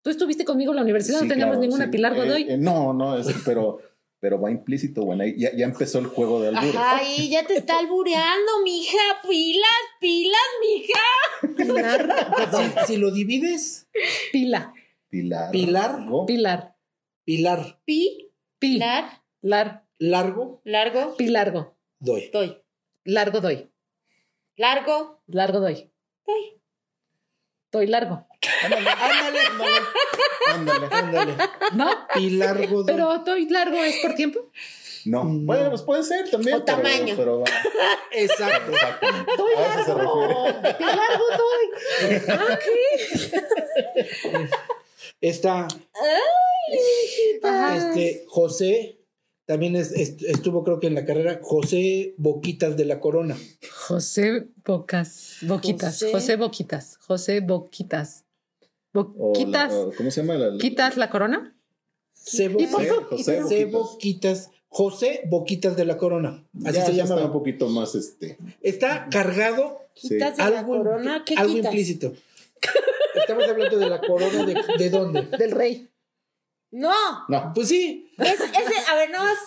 [0.01, 1.91] Tú estuviste conmigo en la universidad, Sí, no tenemos claro, ninguna sí.
[1.91, 2.45] Pilar Eh, Godoy.
[2.49, 3.79] eh, no, no, es, pero,
[4.19, 6.75] pero va implícito, bueno, ahí ya, ya empezó el juego de albures.
[6.77, 8.97] Ay, ya te está albureando, mija.
[9.27, 11.55] Pilas, pilas, mija.
[11.55, 12.77] Pilar.
[12.85, 13.87] Si, si lo divides,
[14.31, 14.73] Pila.
[15.09, 15.51] Pilar.
[15.51, 15.99] Pilar.
[15.99, 16.25] ¿no?
[16.25, 16.75] Pilar.
[17.23, 18.77] Pilar Pi, Pi.
[18.77, 19.85] lar, Lar.
[19.99, 21.77] largo, largo, Pilargo.
[21.99, 22.29] doy.
[22.31, 22.63] doy.
[23.03, 23.69] Largo doy.
[24.55, 25.91] Largo, Largo doy.
[26.25, 26.56] doy.
[27.71, 28.25] Doy largo.
[28.63, 29.39] Ándale, ándale,
[30.53, 30.87] Ándale.
[30.91, 31.35] ándale.
[31.73, 32.07] ¿No?
[32.13, 32.85] Pilar Godoy.
[32.85, 34.39] Pero doy largo es por tiempo.
[35.05, 35.39] No, No.
[35.45, 36.57] bueno, pues puede ser también.
[36.57, 37.13] O pero- tamaño.
[37.17, 37.45] Pero, va.
[38.11, 38.71] Exacto.
[38.71, 39.31] Exactamente.
[39.57, 40.45] A eso se largo.
[40.47, 40.79] refiere.
[40.79, 42.21] Largo doy.
[42.29, 44.49] Ah, ¿qué?
[45.21, 45.67] Está
[47.43, 47.75] Ajá.
[47.77, 48.96] este José,
[49.47, 53.35] también es- est- estuvo creo que en la carrera, José Boquitas de la Corona.
[53.71, 55.37] José Bocas.
[55.41, 55.93] Boquitas.
[55.95, 56.11] José.
[56.11, 56.97] José Boquitas.
[56.97, 58.25] José Boquitas.
[58.93, 59.71] O Boquitas.
[59.73, 60.35] la- o- ¿Cómo se llama?
[60.35, 61.55] La, ¿Quitas la corona?
[62.13, 62.85] Sebo- ¿Y por?
[63.09, 64.49] José, José Boquitas.
[64.69, 66.43] José Boquitas de la Corona.
[66.65, 67.15] Así Ya, se llama.
[67.15, 68.37] está un poquito más este.
[68.61, 70.09] Está cargado Sí.
[70.09, 71.23] Quitas de la algo, corona.
[71.25, 71.71] ¿Qué algo quitas?
[71.73, 72.13] implícito.
[73.15, 75.21] Estamos hablando de la corona de, de dónde.
[75.37, 75.87] Del rey.
[76.71, 76.93] No,
[77.29, 78.39] No, Pues sí, es,
[78.89, 79.37] a ver, no más.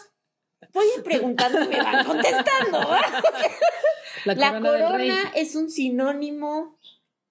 [0.72, 2.80] Voy a preguntando y me van contestando.
[4.24, 6.78] La corona, es un sinónimo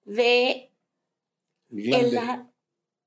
[0.04, 0.70] de
[1.70, 2.18] el.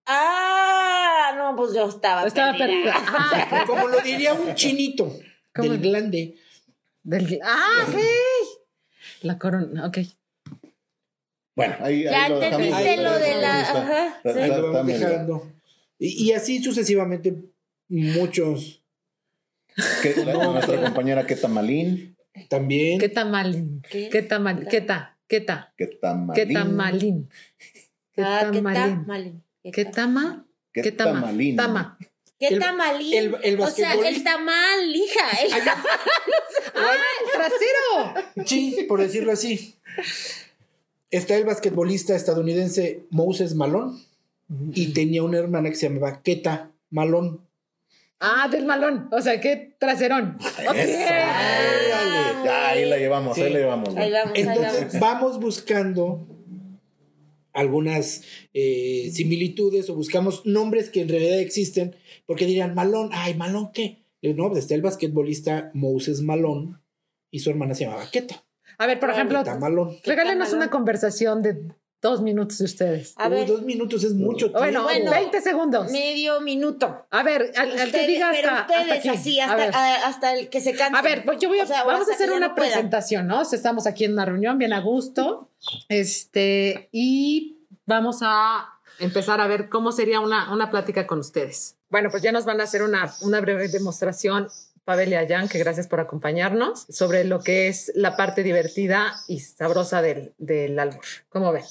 [0.05, 2.25] Ah, no, pues yo estaba.
[2.25, 2.93] Estaba perdida.
[3.05, 5.13] Ah, como lo diría un chinito
[5.53, 5.69] ¿Cómo?
[5.69, 6.35] del glande.
[7.03, 7.97] del, ah, ok.
[9.21, 9.97] La corona, ok.
[11.55, 12.65] Bueno, ahí, Ya ahí lo dejamos.
[12.67, 13.59] entendiste Ahí lo de dejamos, la.
[13.61, 14.21] Ajá.
[14.23, 14.29] sí.
[14.39, 15.51] Ahí lo vamos dejando.
[16.05, 17.33] Y, y así sucesivamente
[17.87, 18.83] muchos
[20.01, 22.17] que- la- nuestra compañera Keta Malín.
[22.49, 22.99] también.
[22.99, 23.79] ¿Qué tamal?
[23.89, 24.09] ¿Qué?
[24.09, 24.67] ¿Qué tamal?
[24.69, 25.17] ¿Qué ta?
[25.29, 25.73] ¿Qué ta?
[25.77, 26.35] ¿Qué tamalín?
[26.35, 27.29] ¿Qué tamalín?
[28.11, 28.99] ¿Qué Ah, ¿qué tamalín?
[29.05, 29.43] tamalín?
[29.71, 30.45] ¿Qué tama?
[30.73, 31.21] ¿Qué ¿Qué tama?
[31.21, 31.55] tamalín?
[31.55, 31.97] Tama.
[32.37, 33.13] ¿Qué El- tamalín?
[33.17, 35.29] el- el o sea, el tamal, hija.
[35.45, 35.83] el- ¡Ah,
[37.23, 38.45] el trasero!
[38.45, 39.75] Sí, por decirlo así.
[41.11, 43.97] Está el basquetbolista estadounidense Moses Malone
[44.73, 47.37] y tenía una hermana que se llamaba Keta Malone.
[48.19, 49.09] Ah, del malón.
[49.11, 50.37] O sea, qué traserón.
[50.39, 50.77] Ok.
[50.77, 52.45] Ándale.
[52.45, 53.95] Ya, ahí la llevamos, ahí la llevamos.
[53.97, 54.99] Ahí vamos, ahí Entonces vamos.
[54.99, 56.25] vamos buscando
[57.51, 63.69] algunas eh, similitudes o buscamos nombres que en realidad existen, porque dirían Malone, ay, Malone,
[63.73, 64.03] ¿qué?
[64.21, 66.77] No, pues está el basquetbolista Moses Malone
[67.29, 68.43] y su hermana se llamaba Keta.
[68.77, 69.99] A ver, por ejemplo, Keta Malone.
[70.05, 70.61] regálenos malón.
[70.61, 71.57] una conversación de
[72.03, 73.13] dos minutos de ustedes.
[73.17, 74.59] A Uy, ver, dos minutos es mucho tiempo.
[74.59, 75.91] Bueno, Bueno, 20 segundos.
[75.91, 77.07] medio minuto.
[77.09, 79.09] A ver, al, al que diga hasta, pero ustedes hasta aquí.
[79.09, 80.95] así, A hasta, a- hasta el que se canse.
[80.99, 82.71] A ver, pues yo voy a, O sea, o vamos a hacer una no puedan.
[82.71, 83.41] presentación, ¿no?
[83.41, 85.49] O sea, estamos aquí en una reunión bien a gusto.
[85.89, 91.77] Este, y vamos a empezar a ver cómo sería una, una plática con ustedes.
[91.89, 94.49] Bueno, pues ya nos van a hacer una, una breve demostración,
[94.85, 99.39] Pavel y Ayan, que gracias por acompañarnos, sobre lo que es la parte divertida y
[99.39, 101.05] sabrosa del, del albur.
[101.29, 101.63] ¿Cómo ven?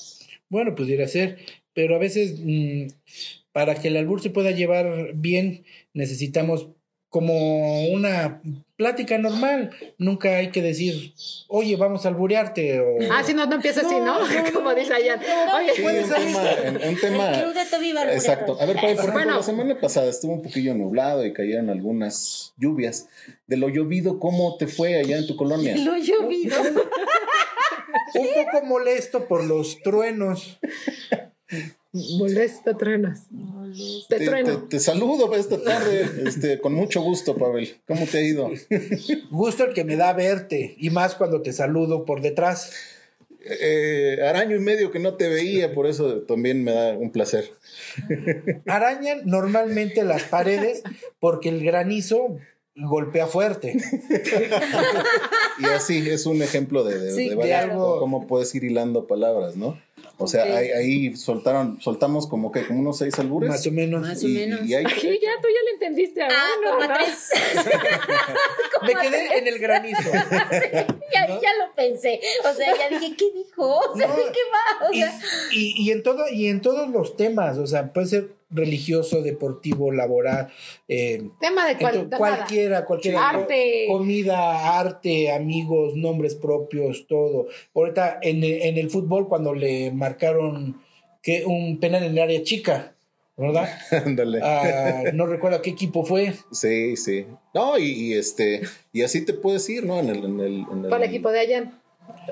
[0.52, 1.38] Bueno, pudiera ser,
[1.72, 2.88] pero a veces mm,
[3.52, 6.68] para que el albur se pueda llevar bien necesitamos
[7.12, 8.40] como una
[8.76, 9.70] plática normal.
[9.98, 11.12] Nunca hay que decir,
[11.46, 12.96] oye, vamos a alburearte o...
[13.12, 14.16] Ah, si no, no empieza así, ¿no?
[14.54, 15.20] Como dice Ayan.
[15.54, 17.90] Oye, Sí, un tema, en- un El tema club de Toby.
[18.14, 18.56] Exacto.
[18.58, 19.36] A ver, por ejemplo, Bueno.
[19.36, 23.08] la semana pasada estuvo un poquillo nublado y cayeron algunas lluvias.
[23.46, 25.76] De lo llovido, ¿cómo te fue allá en tu colonia?
[25.76, 26.56] lo llovido.
[28.14, 30.58] Un poco molesto por los truenos.
[31.92, 33.26] Molesta, truenas.
[34.08, 34.58] Te Te, trueno.
[34.62, 37.76] te- te saludo esta tarde, este, con mucho gusto, Pavel.
[37.86, 38.50] ¿Cómo te ha ido?
[39.30, 42.72] Gusto el que me da verte, y más cuando te saludo por detrás.
[43.44, 47.50] Eh, araño y medio que no te veía, por eso también me da un placer.
[48.66, 50.82] Arañan normalmente las paredes
[51.18, 52.38] porque el granizo
[52.76, 53.76] golpea fuerte.
[55.58, 58.64] Y así es un ejemplo de, de, Sí, de de varias- algo- cómo puedes ir
[58.64, 59.78] hilando palabras, ¿no?
[60.18, 63.50] O sea, ahí, ahí soltaron, soltamos como que como unos seis albures.
[63.50, 64.02] Más o menos.
[64.02, 64.60] Más o y, menos.
[64.64, 66.94] y Sí, ya, tú ya le entendiste a Ah, uno, como ¿no?
[66.94, 67.30] tres.
[68.82, 70.10] Me quedé en el granizo.
[70.12, 72.20] ya, ya lo pensé.
[72.48, 73.78] O sea, ya dije, ¿qué dijo?
[73.78, 74.88] O sea, No, ¿de qué va?
[74.88, 75.20] O Y, sea,
[75.52, 79.90] y- y en todo, y en todos los temas, o sea, puede ser religioso, deportivo,
[79.90, 80.48] laboral,
[80.88, 83.28] eh, Tema de cual- cualquiera, cualquiera.
[83.30, 83.86] Arte.
[83.88, 87.48] Co- Comida, arte, amigos, nombres propios, todo.
[87.74, 90.80] Ahorita en el, en el fútbol, cuando le marcaron
[91.22, 92.94] que un penal en el área chica,
[93.36, 93.68] ¿verdad?
[94.06, 94.40] Ándale.
[94.42, 96.34] Ah, no recuerdo qué equipo fue.
[96.50, 97.26] Sí, sí.
[97.54, 98.62] No, y, y, este,
[98.92, 99.98] y así te puedes ir, ¿no?
[100.00, 101.81] En el, en el, en el- equipo de Ayan.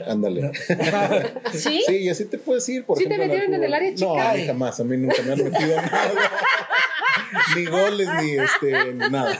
[0.07, 0.53] Ándale.
[1.53, 1.83] ¿sí?
[1.87, 3.33] Sí, y así te puedes ir, por ¿Sí te ejemplo.
[3.35, 4.07] metieron en el área chica?
[4.07, 6.13] No, a mí jamás, a mí nunca me han metido nada.
[7.57, 9.39] ni goles, ni este, ni nada.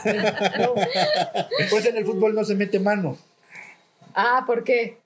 [1.69, 3.17] Pues en el fútbol no se mete mano,
[4.13, 4.97] Ah, ¿por qué?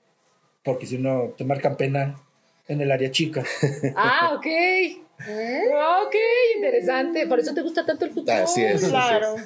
[0.64, 2.16] porque si no te marcan penal
[2.66, 3.44] en el área chica.
[3.94, 4.46] Ah, ok.
[5.20, 6.14] Ok,
[6.56, 7.24] interesante.
[7.28, 8.30] Por eso te gusta tanto el fútbol.
[8.34, 8.88] Así es.
[8.88, 9.36] Claro.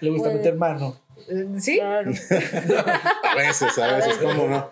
[0.00, 0.38] Le gusta Bueno.
[0.38, 0.96] meter mano.
[1.28, 1.76] Eh, ¿Sí?
[1.76, 2.10] Claro.
[3.22, 4.70] A veces, a veces, ¿cómo no?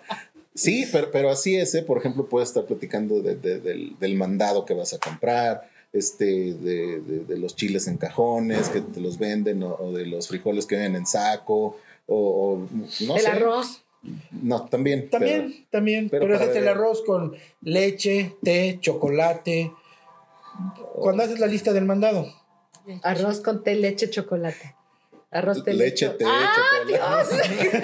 [0.61, 1.83] Sí, pero, pero así es, ¿eh?
[1.83, 6.25] Por ejemplo, puedes estar platicando de- de- del, del mandado que vas a comprar, este,
[6.53, 10.27] de, de- de los chiles en cajones que te los venden, o, o de los
[10.27, 12.67] frijoles que vienen en saco, o, o
[13.05, 13.27] no el sé.
[13.27, 13.83] arroz.
[14.31, 15.09] No, también.
[15.09, 16.09] También, también.
[16.09, 19.71] pero Pero, haces el arroz con leche, té, chocolate.
[20.95, 22.25] Cuando haces la lista del mandado.
[23.03, 24.75] Arroz con té, leche, chocolate.
[25.29, 26.51] Arroz, té, pero leche, té, Ah,
[26.89, 27.81] chocolate.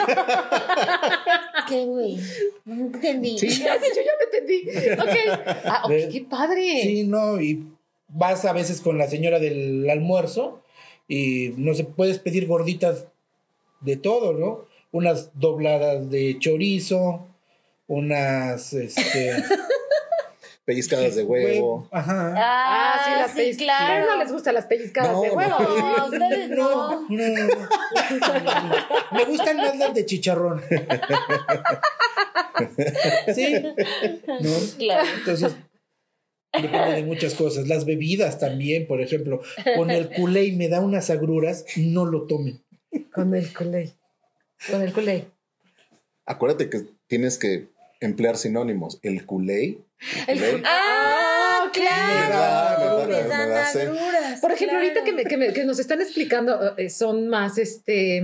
[1.67, 2.17] ¿Qué, güey?
[2.65, 3.37] No entendí.
[3.37, 4.69] Sí, ya, yo ya lo entendí.
[5.01, 5.39] Ok.
[5.65, 6.81] Ah, ok, Ve- qué padre.
[6.83, 7.63] Sí, no, y
[8.09, 10.63] vas a veces con la señora del almuerzo
[11.07, 13.05] y no se puedes pedir gorditas
[13.81, 14.65] de todo, ¿no?
[14.91, 17.27] Unas dobladas de chorizo,
[17.87, 19.31] unas este
[20.67, 21.87] Pellizcadas de huevo.
[21.93, 22.33] Ajá.
[22.35, 23.79] Ah, Ah, sí, las sí, pellizcadas.
[23.87, 24.05] claro.
[24.05, 25.55] no les gustan las pellizcadas No, de huevo.
[25.97, 27.01] No, ustedes no.
[27.07, 28.77] No, no, no, no.
[29.13, 30.61] Me gustan más las de chicharrón.
[33.33, 33.53] Sí.
[34.41, 34.49] ¿No?
[34.77, 35.07] Claro.
[35.19, 35.55] Entonces,
[36.61, 37.67] depende de muchas cosas.
[37.69, 39.41] Las bebidas también, por ejemplo,
[39.77, 42.61] con el culé me da unas agruras, no lo tomen.
[43.13, 43.93] Con el culé.
[44.69, 45.27] Con el culé.
[46.25, 47.67] Acuérdate que tienes que
[47.99, 48.99] emplear sinónimos.
[49.01, 49.79] El culé.
[50.27, 50.63] El culé.
[50.65, 53.07] Ah, da- claro.
[53.07, 53.87] me da- Me dan me da sed.
[53.89, 54.39] agruras.
[54.41, 54.87] Por ejemplo, claro.
[54.87, 58.23] ahorita que, me- que me- que nos están explicando, eh, son más este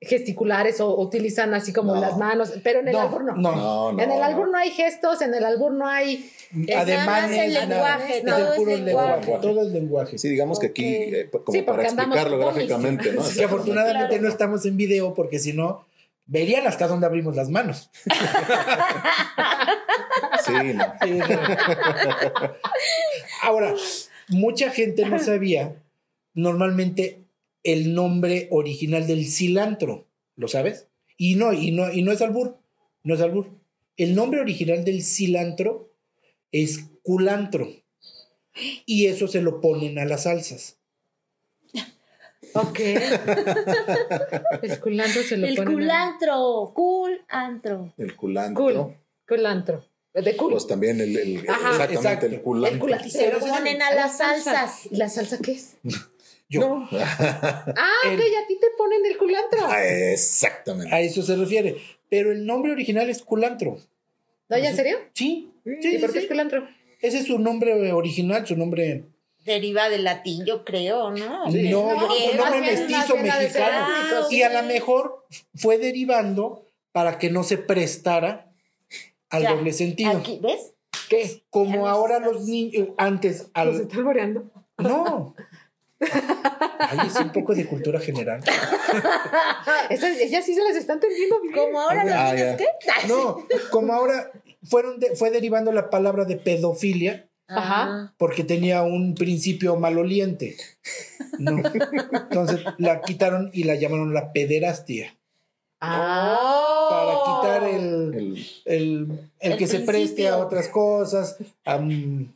[0.00, 2.00] gesticulares o utilizan así como No.
[2.02, 3.36] las manos, pero en el No, albur no.
[3.36, 3.52] no.
[3.56, 4.02] No, no.
[4.02, 6.30] en el albur no hay gestos, en el albur no hay...
[6.76, 7.66] Ademanes, el nada.
[7.66, 9.20] lenguaje, Es todo el es puro lenguaje.
[9.20, 9.38] lenguaje.
[9.42, 10.18] Todo es lenguaje.
[10.18, 13.22] Sí, digamos que aquí, eh, como Sí, para explicarlo gráficamente, ¿no?
[13.38, 14.22] Que afortunadamente Claro.
[14.22, 15.86] no estamos en video porque si no,
[16.26, 17.90] verían hasta dónde abrimos las manos.
[20.44, 20.84] Sí, no.
[21.02, 21.26] Sí, no.
[23.42, 23.74] Ahora,
[24.28, 25.82] mucha gente no sabía
[26.34, 27.24] normalmente
[27.62, 30.06] el nombre original del cilantro,
[30.36, 30.88] ¿lo sabes?
[31.16, 32.58] Y no, y no, y no es albur,
[33.02, 33.48] no es albur.
[33.96, 35.92] El nombre original del cilantro
[36.52, 37.68] es culantro.
[38.86, 40.78] Y eso se lo ponen a las salsas.
[42.54, 42.78] Ok.
[44.62, 47.92] el culantro se lo El ponen a- culantro, culantro.
[47.98, 48.62] El culantro.
[48.64, 48.94] Cool.
[49.26, 49.84] Culantro.
[50.14, 50.52] De cool.
[50.52, 51.70] Pues también el, el- Ajá.
[51.70, 52.26] exactamente Exacto.
[52.26, 52.74] el culantro.
[52.74, 53.08] el culantro.
[53.08, 54.52] Y se lo ponen a las salsa.
[54.54, 54.86] salsas.
[54.92, 55.76] ¿Y la salsa qué es?
[56.48, 56.88] Yo, No.
[56.92, 59.58] Ah, El- ok, a ti te ponen el culantro.
[59.64, 60.94] Ah, exactamente.
[60.94, 61.76] a eso se refiere.
[62.08, 63.78] Pero el nombre original es culantro.
[64.48, 64.98] ¿No, ya en serio?
[65.14, 66.24] Sí, ¿Y sí, por qué sí.
[66.26, 66.68] es culantro?
[67.00, 69.04] Ese es su nombre original, su nombre.
[69.44, 71.50] Deriva del latín, yo creo, ¿no?
[71.52, 71.68] Sí.
[71.68, 73.86] No, No, nombre más mestizo mexicano.
[74.30, 78.50] Y a lo mejor fue derivando para que no se prestara
[79.30, 80.12] al Ya, doble sentido.
[80.12, 80.72] Aquí, ¿ves?
[81.08, 81.42] ¿Qué?
[81.50, 84.44] Como Ya ahora los niños, antes, ¿Los al, está alboreando?
[84.78, 85.34] no.
[86.78, 88.42] Ahí es un poco de cultura general.
[89.90, 91.36] Esas, ellas sí se las están entendiendo.
[91.54, 93.08] Como ahora Ah, los niños, ¿qué?
[93.08, 94.30] No, como ahora
[94.64, 98.14] fueron de- fue derivando la palabra de pedofilia Ajá.
[98.18, 100.56] porque tenía un principio maloliente.
[101.38, 101.62] No.
[102.30, 105.14] Entonces la quitaron y la llamaron la pederastia.
[105.80, 106.86] Ah.
[106.90, 109.08] Para quitar el, El- el,
[109.44, 111.36] el El que se preste a otras cosas.
[111.64, 112.32] am,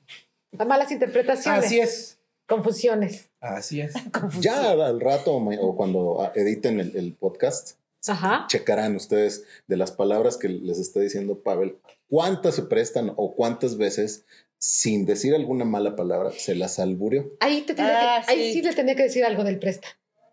[0.58, 1.64] A malas interpretaciones.
[1.64, 2.18] así es.
[2.46, 3.28] Confusiones.
[3.40, 3.92] Así es.
[4.40, 8.46] ya al rato o cuando ah, editen el, el podcast, Ajá.
[8.48, 11.76] checarán ustedes de las palabras que les está diciendo Pavel,
[12.08, 14.24] cuántas se prestan o cuántas veces,
[14.58, 17.32] sin decir alguna mala palabra, se las alburió.
[17.40, 18.52] Ahí, te Ah, que, ahí sí.
[18.54, 19.88] sí le tenía que decir algo del presta.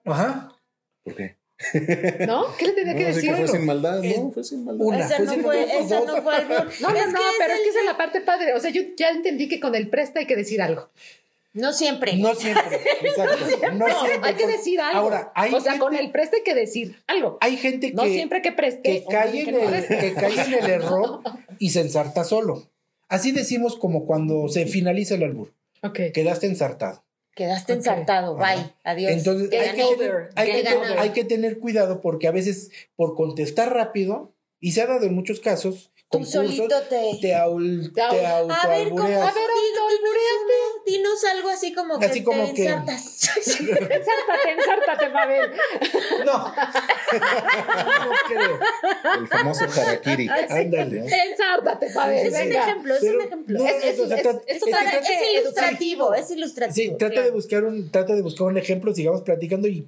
[0.05, 0.59] Ajá.
[1.03, 1.37] ¿Por qué?
[2.27, 2.45] ¿No?
[2.57, 3.29] ¿Qué le tenía que No, decir?
[3.31, 4.85] que fue sin maldad, es no, fue sin maldad.
[4.85, 4.99] una.
[5.05, 6.07] Esa pues, no sí, fue, no, esa dos.
[6.07, 6.57] no fue albur.
[6.81, 8.53] No, no, Es no, pero es el- que esa es la parte padre.
[8.53, 10.89] O sea, yo ya entendí que con el presta hay que decir algo.
[11.53, 12.17] No siempre.
[12.17, 12.81] No siempre.
[13.01, 13.45] Exacto.
[13.73, 14.29] No, No, siempre.
[14.29, 14.99] hay que decir algo.
[14.99, 17.37] Ahora, hay o sea, gente- con el presta hay que decir algo.
[17.39, 18.81] Hay gente que, no siempre que preste.
[18.81, 19.97] que cae, en el, preste.
[19.99, 21.21] que cae en el error
[21.59, 22.67] y se ensarta solo.
[23.07, 25.53] Así decimos como cuando se finaliza el albur.
[25.83, 25.99] Ok.
[26.13, 27.03] Quedaste ensartado.
[27.35, 28.39] Quedaste ensartado.
[28.39, 28.55] Ajá.
[28.55, 28.73] Bye.
[28.83, 29.11] Adiós.
[29.11, 29.77] Entonces hay gané.
[29.77, 34.71] que, tener, hay, Que hay que tener cuidado porque a veces por contestar rápido, y
[34.71, 37.17] se ha dado en muchos casos, Tú concursos, solito te...
[37.19, 38.53] te, aul- Te au- te A ver.
[38.53, 39.23] A ver, dinos,
[40.85, 43.11] dinos algo así como que Así como te que- ensartas.
[43.35, 45.51] Ensártate, ensártate, Pavel.
[46.25, 46.37] No.
[46.55, 48.59] no creo.
[49.19, 50.27] El famoso harakiri.
[50.29, 50.99] Ándale.
[50.99, 52.27] Ensártate, Pavel.
[52.27, 53.59] Es un ejemplo, es un ejemplo.
[53.59, 53.97] no, es,
[55.39, 56.73] ilustrativo, es ilustrativo.
[56.75, 57.25] Sí, trata claro.
[57.27, 59.87] de buscar un, trata de buscar un ejemplo, sigamos platicando y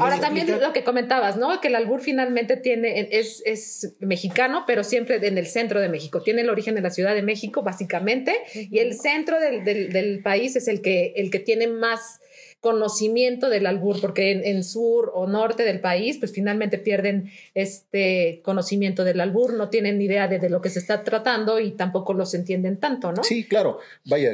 [0.00, 1.60] Ahora también lo que comentabas, ¿no?
[1.60, 6.22] Que el albur finalmente tiene, es, es mexicano, pero siempre en el centro de México.
[6.22, 10.22] Tiene el origen en la Ciudad de México, básicamente, y el centro del, del- del
[10.22, 12.20] país es el que, el que tiene más
[12.60, 18.40] conocimiento del albur, porque en, en sur o norte del país, pues finalmente pierden este
[18.42, 21.72] conocimiento del albur, no tienen ni idea de, de lo que se está tratando y
[21.72, 23.22] tampoco los entienden tanto, ¿no?
[23.22, 23.80] Sí, claro.
[24.06, 24.32] Vaya,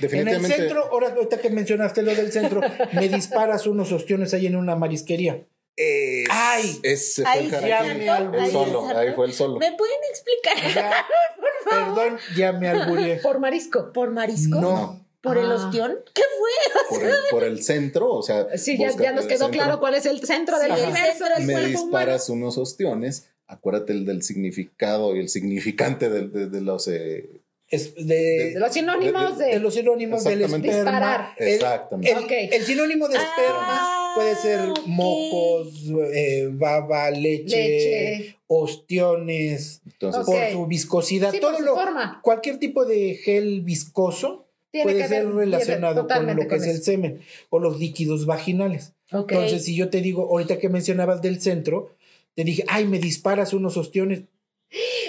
[0.00, 2.60] En el centro, ahora ahorita que mencionaste lo del centro,
[2.92, 5.44] me disparas unos ostiones ahí en una marisquería.
[5.76, 6.80] es- Ay.
[6.82, 9.58] ese fue Ahí el El solo, fue el solo.
[9.58, 10.74] ¿Me pueden explicar?
[10.74, 11.04] Ya,
[11.70, 13.16] perdón, ya me alburé.
[13.22, 13.92] Por marisco.
[13.92, 14.60] ¿Por marisco?
[14.60, 15.04] No.
[15.20, 15.54] ¿Por el Ah.
[15.54, 15.94] ostión?
[16.12, 16.98] ¿Qué fue?
[16.98, 18.58] Por el, por el centro, o sea.
[18.58, 21.36] Sí, ya, ya nos quedó claro cuál es el centro del Sí, el universo centro
[21.38, 21.84] del Me cuerpo humano.
[21.84, 23.28] disparas unos ostiones.
[23.46, 26.88] Acuérdate el del significado y el significante de, de- de los.
[26.88, 27.28] eh,
[27.70, 31.34] Es De de, los sinónimos de de, los sinónimos del esperma.
[31.38, 32.56] El, Exactamente.
[32.56, 35.68] el- sinónimo de esperma Ah, puede ser mocos,
[36.14, 38.36] eh, baba, leche, Leche.
[38.46, 41.32] ostiones, entonces, por su viscosidad.
[41.32, 42.20] Sí, todo su lo, forma.
[42.22, 46.82] cualquier tipo de gel viscoso Tiene puede ser ver- relacionado con lo que es el
[46.82, 48.92] semen o los líquidos vaginales.
[49.10, 51.90] Entonces, si yo te digo, ahorita que mencionabas del centro,
[52.34, 54.22] te dije, ay, me disparas unos ostiones.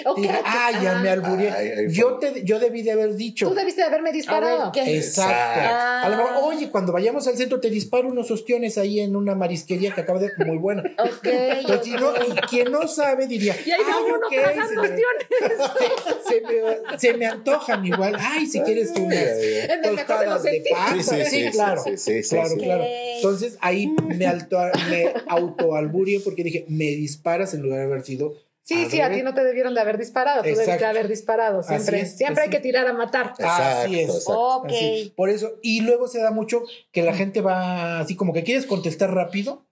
[0.08, 0.18] Ok.
[0.18, 1.08] Dije, ah, ya me.
[1.10, 3.48] Ay, ay, yo, te, yo debí de haber dicho.
[3.48, 4.72] Tú debiste de haberme A ver, disparado.
[4.74, 5.34] Exacto.
[5.34, 6.02] Ah.
[6.04, 9.34] A lo mejor, oye, cuando vayamos al centro te disparo unos ostiones ahí en una
[9.34, 10.82] marisquería que acaba de muy buena.
[10.98, 14.96] Ok, Entonces, no, y quien no sabe diría, Y ahí "Ay, uno se me- se,
[16.28, 18.16] se me, se me antojan igual.
[18.18, 20.78] Ay, si quieres tú unas En el mejor de los tostadas de sentidos.
[20.78, 21.02] pan.
[21.02, 21.82] Sí, sí, sí, claro.
[21.84, 22.84] sí, sí, sí, claro, claro.
[22.86, 24.58] Entonces ahí me, alto,
[24.90, 28.34] me autoalburio porque dije, me disparas en lugar de haber sido.
[28.66, 30.86] Sí, sí, a ti no te debieron de haber disparado, tú debiste Exacto.
[30.86, 31.62] haber disparado.
[31.62, 33.32] Siempre, es, siempre hay que tirar a matar.
[33.38, 34.08] Así es.
[34.08, 34.56] Exacto, exacto.
[34.56, 34.66] Ok.
[34.66, 35.12] Así.
[35.14, 38.66] Por eso, y luego se da mucho que la gente va así como que quieres
[38.66, 39.64] contestar rápido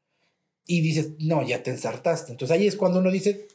[0.64, 2.30] y dices, no, ya te ensartaste.
[2.30, 3.48] Entonces ahí es cuando uno dice,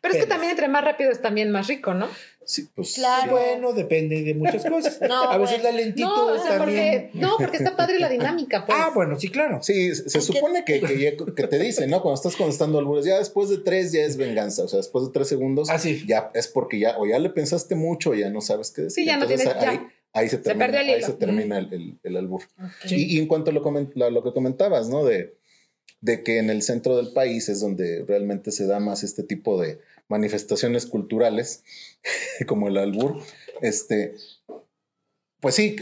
[0.00, 2.08] Pero es que también entre más rápido es también más rico, ¿no?
[2.48, 3.32] Sí, pues, Claro.
[3.32, 5.00] bueno, depende de muchas cosas.
[5.08, 5.76] No, a veces bueno.
[5.76, 7.08] la lentitud No, o sea, también.
[7.10, 8.78] porque, no, porque está padre la dinámica, pues.
[8.80, 9.60] Ah, bueno, sí, claro.
[9.62, 12.00] Sí, se supone que, que, te dicen, ¿no?
[12.02, 15.12] Cuando estás contestando albures, ya después de tres ya es venganza, o sea, después de
[15.12, 16.04] tres segundos Ah, sí.
[16.06, 19.02] ya es porque ya o ya le pensaste mucho o ya no sabes qué decir.
[19.02, 19.70] Sí, ya no Entonces, tienes- ya.
[19.70, 19.80] ahí,
[20.12, 22.42] ahí se termina, el ahí se termina el, el- el albur.
[22.88, 25.04] Y, y en cuanto a lo, comen- lo, lo que comentabas, ¿no?
[25.04, 25.34] De,
[26.00, 29.60] de que en el centro del país es donde realmente se da más este tipo
[29.60, 29.78] de
[30.08, 31.64] manifestaciones culturales,
[32.46, 33.18] como el albur,
[33.60, 34.14] este,
[35.40, 35.76] pues sí,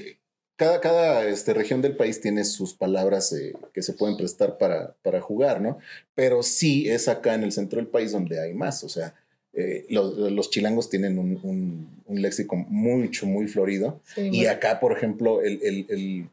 [0.56, 4.94] cada, cada este, región del país tiene sus palabras eh, que se pueden prestar para,
[5.02, 5.78] para jugar, ¿no?
[6.14, 9.14] Pero sí es acá en el centro del país donde hay más, o sea,
[9.52, 14.00] eh, los, los chilangos tienen un, un- un léxico mucho, muy florido.
[14.14, 16.28] Sí, Y acá, por ejemplo, el, el- el-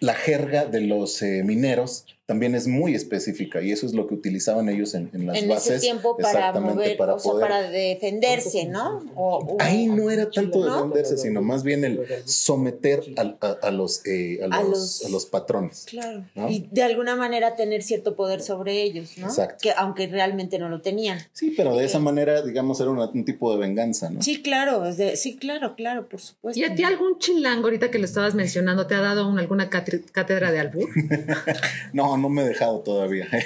[0.00, 4.14] la jerga de los eh, mineros también es muy específica y eso es lo que
[4.14, 5.72] utilizaban ellos en, en las en bases.
[5.72, 9.04] ese tiempo para exactamente, mover, para o sea, poder- para defenderse, ¿no?
[9.14, 10.74] O- o- Ahí no era tanto ¿No?
[10.74, 15.08] defenderse, sino más bien el someter a, a los, eh, a, A los, los- a
[15.10, 15.84] los patrones.
[15.86, 16.24] Claro.
[16.34, 16.48] ¿No?
[16.48, 19.26] Y de alguna manera tener cierto poder sobre ellos, ¿no?
[19.26, 19.58] Exacto.
[19.60, 21.18] Que aunque realmente no lo tenían.
[21.34, 24.22] Sí, pero de esa manera, digamos, era una- un tipo de venganza, ¿no?
[24.22, 26.58] Sí, claro, de- sí, claro, claro, por supuesto.
[26.58, 29.68] ¿Y a ti algún chilango ahorita que lo estabas mencionando te ha dado un- alguna
[29.68, 30.88] catri- cátedra de albur?
[31.92, 33.28] No, no me he dejado todavía.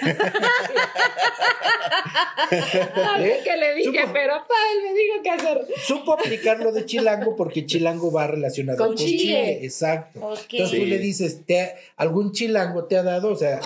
[2.51, 5.67] Ay, que le dije, Supo- pero pa, él me dijo qué hacer.
[5.87, 9.19] Supo aplicar lo de chilango porque chilango va relacionado Con con, Chile.
[9.19, 9.59] Chile.
[9.65, 10.21] Exacto.
[10.51, 13.31] Entonces tú le dices, ¿te ha- ¿algún chilango te ha dado?
[13.31, 13.61] O sea,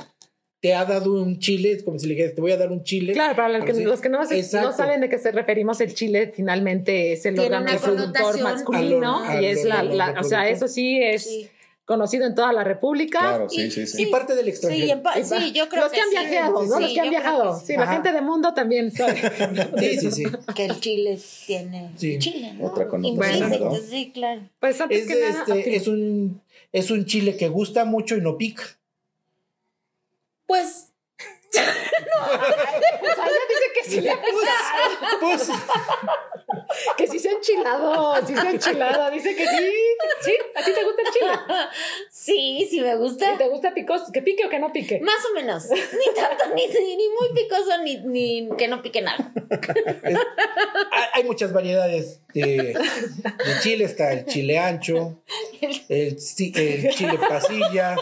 [0.61, 2.83] te ha dado un chile, es como si le dijeras, te voy a dar un
[2.85, 3.13] chile.
[3.13, 3.83] Claro, para los que, Sí.
[3.85, 4.71] los que no, se- Exacto.
[4.71, 9.47] no saben de qué se referimos, el chile finalmente es el órgano reproductor masculino y
[9.47, 11.49] es la, la- o sea, eso sí es Sí.
[11.85, 13.19] Conocido en toda la República.
[13.19, 14.03] Claro, sí, sí, sí.
[14.03, 14.93] Y parte del Sí, extranjero.
[14.93, 16.17] en pa- Y sí, yo creo los que, que han sí.
[16.31, 16.77] viajado, ¿no?
[16.77, 17.61] Sí, los que han viajado.
[17.61, 19.21] que Sí, la gente de mundo también sabe.
[19.79, 20.25] Sí, sí, sí.
[20.55, 22.19] Que el chile tiene Sí.
[22.19, 22.67] chile, ¿no?
[22.67, 22.89] Otra
[23.59, 23.75] ¿no?
[23.77, 24.43] Sí, claro.
[24.61, 26.41] Pues antes Es, que nada, este, es, un,
[26.73, 28.63] es un chile que gusta mucho y no pica.
[30.47, 30.89] Pues
[31.53, 35.49] Pues ella dice que sí le pica, Pues,
[36.97, 39.73] que sí se ha enchilado, sí se ha enchilado, dice que sí,
[40.23, 41.33] sí, a ti te gusta el chile.
[42.11, 43.35] sí, sí me gusta.
[43.35, 45.01] ¿Y ¿Te gusta picos, que pique o que no pique?
[45.01, 45.65] Más o menos.
[45.71, 49.33] Ni tanto, ni, ni, muy picoso, ni, ni que no pique nada.
[50.03, 50.15] hay,
[51.15, 53.85] hay muchas variedades de, de chile.
[53.85, 55.21] Está el chile ancho,
[55.89, 57.97] el, chile pasilla,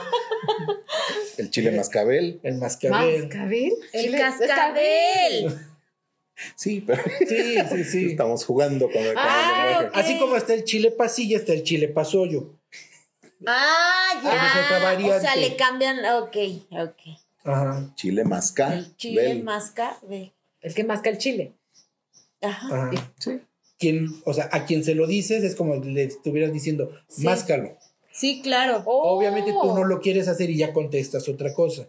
[1.39, 2.41] El chile mascabel.
[2.43, 3.23] el mascabel.
[3.27, 3.73] ¿Mascabel?
[3.93, 5.59] El Chile- cascabel.
[6.55, 8.07] Sí, pero Sí, sí, sí.
[8.13, 9.91] estamos jugando con el, con el Ah.
[9.95, 12.55] Así como está el chile pasilla, está el chile pasollo.
[13.47, 14.83] Ah, es otra ya.
[14.85, 15.17] variante.
[15.17, 15.99] O sea, le cambian.
[16.23, 16.37] Ok,
[16.73, 17.19] ok.
[17.45, 18.75] Ajá, Chile masca.
[18.75, 20.33] El chile mascabel.
[20.61, 21.53] El que masca el chile.
[22.43, 22.67] Ajá.
[22.89, 23.13] ajá.
[23.19, 23.41] Sí.
[23.79, 27.25] Quien, o sea, a quien se lo dices es como le estuvieras diciendo, Sí.
[27.25, 27.79] máscalo.
[28.13, 28.83] Sí, claro.
[28.85, 29.75] Obviamente tú Oh.
[29.79, 31.89] no lo quieres hacer y ya contestas otra cosa.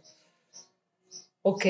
[1.41, 1.65] Ok.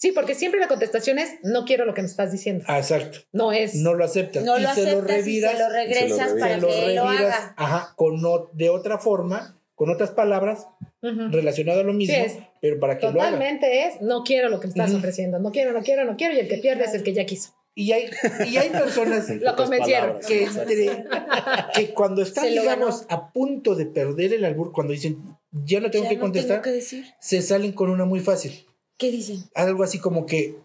[0.00, 2.64] Sí, porque siempre la contestación es no quiero lo que me estás diciendo.
[2.68, 3.18] Ah, exacto.
[3.32, 3.74] No es.
[3.74, 4.44] No lo aceptas.
[4.44, 5.52] No y lo se lo aceptas y reviras.
[5.52, 6.32] se lo regresas reviras.
[6.40, 7.54] para se lo que él lo reviras, haga.
[7.56, 10.66] ajá, con o- de otra forma, con otras palabras
[11.02, 11.28] Ujú.
[11.30, 12.38] relacionadas a lo mismo, Sí, es.
[12.60, 13.24] pero para que lo haga.
[13.32, 15.38] Totalmente es no quiero lo que me estás ofreciendo.
[15.40, 16.34] No quiero, no quiero, no quiero.
[16.34, 17.54] Y el que pierde es el que ya quiso.
[17.74, 18.10] Y hay,
[18.48, 20.18] y hay personas Lo convencieron.
[20.26, 21.04] que, entre-
[21.74, 25.18] que cuando están, Se digamos, a punto de perder el albur, cuando dicen,
[25.52, 27.04] ya no tengo Ya que no contestar, tengo que decir.
[27.20, 28.64] se salen con una muy fácil.
[28.98, 29.44] ¿Qué dicen?
[29.54, 30.56] Algo así como que,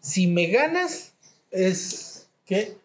[0.00, 1.12] si me ganas,
[1.50, 2.28] es...
[2.46, 2.76] ¿Qué?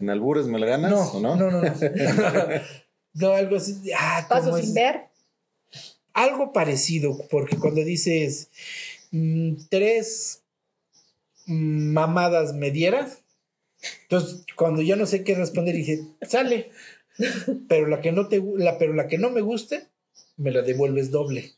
[0.00, 1.36] ¿En albures me la ganas No, o no?
[1.36, 1.74] no, no, no.
[3.16, 3.80] No, algo así.
[3.96, 4.64] Ah, ¿cómo Paso es?
[4.64, 5.02] sin ver.
[6.14, 8.48] Algo parecido, porque cuando dices
[9.12, 10.42] mm, tres
[11.46, 13.22] mamadas me dieras,
[14.02, 16.72] entonces cuando ya no sé qué responder dije, sale,
[17.68, 19.86] pero la que no te la, pero la que no me guste,
[20.36, 21.52] me la devuelves doble.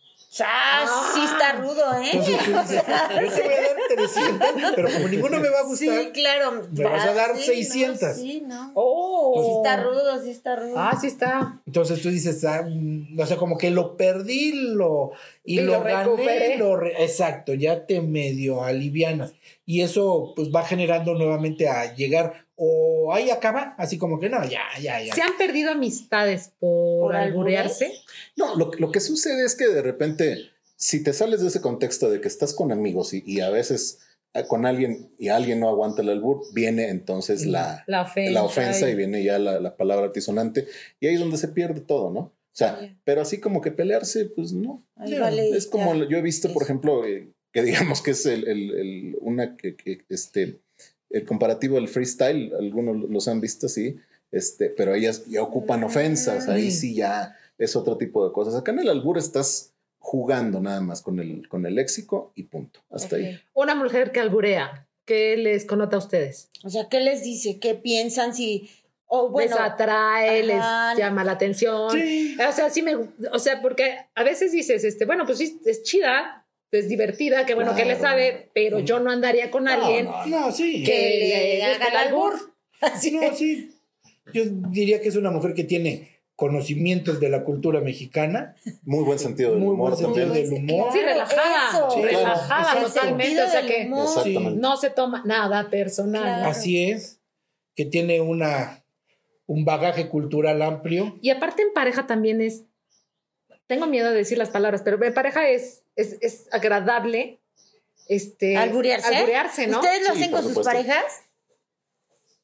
[0.45, 2.11] Ah, sí está rudo, ¿eh?
[2.13, 5.63] Entonces tú dices, yo te voy a dar 300, pero como ninguno me va a
[5.65, 6.63] gustar, Sí, claro.
[6.73, 8.01] Me vas a dar Sí, 600.
[8.03, 8.73] No, sí, no.
[8.75, 9.43] Oh.
[9.43, 10.75] Sí está rudo, sí está rudo.
[10.77, 11.61] Ah, sí está.
[11.67, 15.13] entonces tú dices, ah, mm, o sea, como que lo perdí lo,
[15.45, 16.05] y, Y lo, lo gané.
[16.05, 16.59] recuperé.
[16.59, 19.35] lo re- exacto, ya te medio alivianas.
[19.65, 24.43] Y eso pues va generando nuevamente a llegar, o ahí acaba, así como que no,
[24.49, 25.15] ya, ya, ya.
[25.15, 27.93] ¿Se han perdido amistades por, ¿Por alburearse?
[28.35, 32.11] No, lo, lo que sucede es que de repente, si te sales de ese contexto
[32.11, 33.99] de que estás con amigos y, y a veces
[34.35, 38.33] eh, con alguien y alguien no aguanta el albur, viene entonces la, La ofensa.
[38.33, 40.67] la ofensa y- viene ya la, la palabra altisonante
[41.01, 42.21] y ahí es donde se pierde todo, ¿no?
[42.21, 44.83] O sea, pero así como que pelearse, pues no.
[44.97, 46.73] Vale, es como yo he visto, por Eso.
[46.73, 50.61] ejemplo, eh, que digamos que es el, el- el- una que, que, este
[51.17, 53.97] el comparativo del freestyle, algunos los han visto así,
[54.31, 58.55] este, pero ellas ya ocupan ofensas, ahí sí ya es otro tipo de cosas.
[58.55, 62.81] Acá en el albur estás jugando nada más con el, con el léxico y punto.
[62.91, 63.41] Hasta ahí.
[63.55, 66.51] Una mujer que alburea, ¿qué les connota a ustedes?
[66.65, 67.59] O sea, ¿qué les dice?
[67.59, 68.35] ¿Qué piensan?
[68.35, 68.71] Si.
[69.09, 69.51] O bueno.
[69.51, 70.95] les atrae, ajá.
[70.95, 71.93] les llama la atención.
[71.93, 72.37] Sí.
[72.37, 72.97] O sea, sí me,
[73.33, 76.46] o sea, porque a veces dices, este, bueno, pues sí, es chida,
[76.79, 78.09] es divertida, que bueno que le Claro.
[78.11, 80.83] sabe, pero yo no andaría con alguien no, No, sí.
[80.85, 82.35] que, Que le haga el albur.
[82.81, 83.73] Así No, sí.
[84.33, 88.55] Yo diría que es una mujer que tiene conocimientos de la cultura mexicana.
[88.83, 90.33] Muy buen sentido del Muy humor buen también.
[90.33, 90.93] sentido del humor.
[90.93, 91.91] Sí, relajada, eso.
[91.93, 92.87] Sí, relajada claro.
[92.87, 96.23] El totalmente, o sea que no se toma nada personal.
[96.23, 96.49] Claro.
[96.51, 97.21] Así es.
[97.75, 98.83] Que tiene una
[99.47, 101.17] un bagaje cultural amplio.
[101.23, 102.65] Y aparte en pareja también es,
[103.69, 107.41] tengo miedo de decir las palabras, pero en pareja es, es, es agradable
[108.09, 109.15] este, ¿Alburearse?
[109.15, 109.81] alburearse, ¿no?
[109.81, 111.05] ¿Ustedes lo Sí, hacen con sus parejas?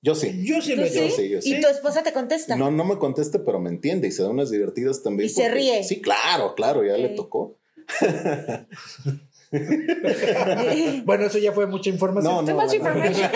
[0.00, 0.44] Yo sí.
[0.44, 1.28] Yo sí ¿Tú lo he sí?
[1.28, 1.54] yo sí.
[1.54, 2.56] Y tu esposa te contesta.
[2.56, 5.28] No, no me conteste, pero me entiende y se da unas divertidas también.
[5.28, 5.84] Y se ríe.
[5.84, 7.56] Sí, claro, claro, ya le tocó.
[11.04, 12.32] Bueno, eso ya fue mucha información.
[12.34, 12.48] No, no.
[12.48, 12.98] Too much bueno.
[13.06, 13.30] information.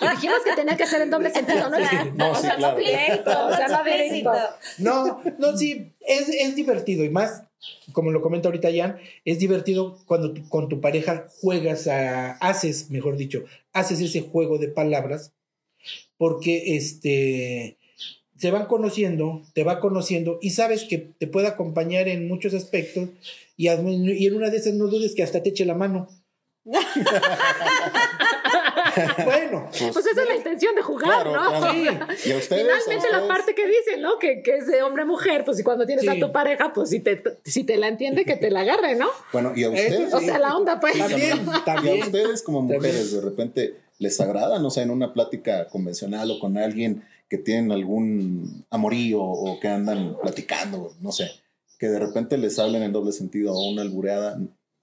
[0.00, 1.78] Y dijimos que tenía que ser en doble sentido, ¿no?
[2.14, 2.74] No, o sí, sea, claro.
[2.74, 4.32] no directo, o sea, no directo.
[4.78, 7.44] No, no, sí, es, es divertido y más,
[7.92, 12.90] como lo comenta ahorita Jan, es divertido cuando tú- con tu pareja juegas a, haces,
[12.90, 15.32] mejor dicho, haces ese juego de palabras
[16.16, 17.78] porque este
[18.40, 23.10] se van conociendo, te va conociendo y sabes que te puede acompañar en muchos aspectos
[23.56, 26.08] y, y en una de esas no dudes que hasta te eche la mano.
[29.24, 31.48] bueno, Pues esa es la intención de jugar, Claro, ¿no?
[31.58, 31.72] claro.
[32.16, 32.28] Sí.
[32.28, 32.62] Y a ustedes.
[32.84, 34.18] Finalmente la parte que dice, ¿no?
[34.18, 36.10] Que, que es de hombre-mujer, pues y cuando tienes Sí.
[36.10, 39.08] a tu pareja, pues si te, si te la entiende, que te la agarre, ¿no?
[39.32, 40.10] Bueno, y a Eso ustedes.
[40.10, 40.16] sí.
[40.16, 40.96] O sea, la onda, pues.
[40.98, 42.02] también, Y a también.
[42.02, 42.80] ustedes como También.
[42.80, 47.38] mujeres de repente les agrada, no sé, en una plática convencional o con alguien que
[47.38, 51.30] tienen algún amorío o que andan platicando, no sé,
[51.78, 54.40] que de repente les hablen en doble sentido o una albureada,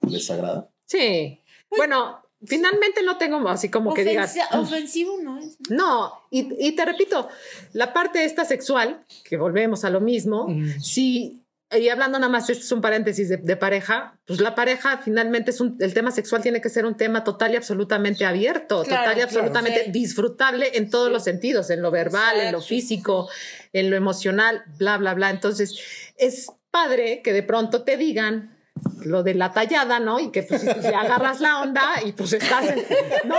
[0.07, 0.69] ¿les agrada?
[0.85, 1.41] Sí.
[1.75, 4.33] Bueno, finalmente no tengo así como que digas.
[4.37, 5.57] Ofensa- ofensivo no es.
[5.69, 7.27] No, y, y te repito,
[7.73, 10.79] la parte esta sexual, que volvemos a lo mismo, Mm.
[10.79, 14.99] si, y hablando nada más, esto es un paréntesis de, de pareja, pues la pareja
[15.03, 18.83] finalmente es un, el tema sexual tiene que ser un tema total y absolutamente abierto,
[18.83, 19.91] Claro, total y claro, absolutamente sí.
[19.91, 21.13] disfrutable en todos Sí.
[21.13, 23.29] los sentidos, en lo verbal, en lo físico,
[23.73, 25.29] en lo emocional, bla, bla, bla.
[25.29, 25.77] Entonces,
[26.17, 28.56] es padre que de pronto te digan
[29.05, 30.19] lo de la tallada, ¿no?
[30.19, 32.83] Y que pues si, si agarras la onda y pues estás en,
[33.25, 33.37] ¿no?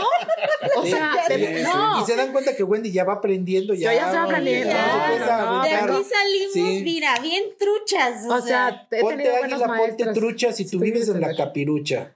[0.76, 2.02] O sea, Sí, te- sí, no.
[2.02, 3.74] Y se dan cuenta que Wendy ya va aprendiendo.
[3.74, 6.80] Ya, Yo ya estoy aprendiendo, ya ya, empieza a no, De aquí salimos, Sí.
[6.84, 8.24] mira, bien truchas.
[8.28, 10.14] O, O sea, he Ponte tenido buenos águila, ponte maestros.
[10.14, 12.14] trucha si tú Estoy vives en la capirucha.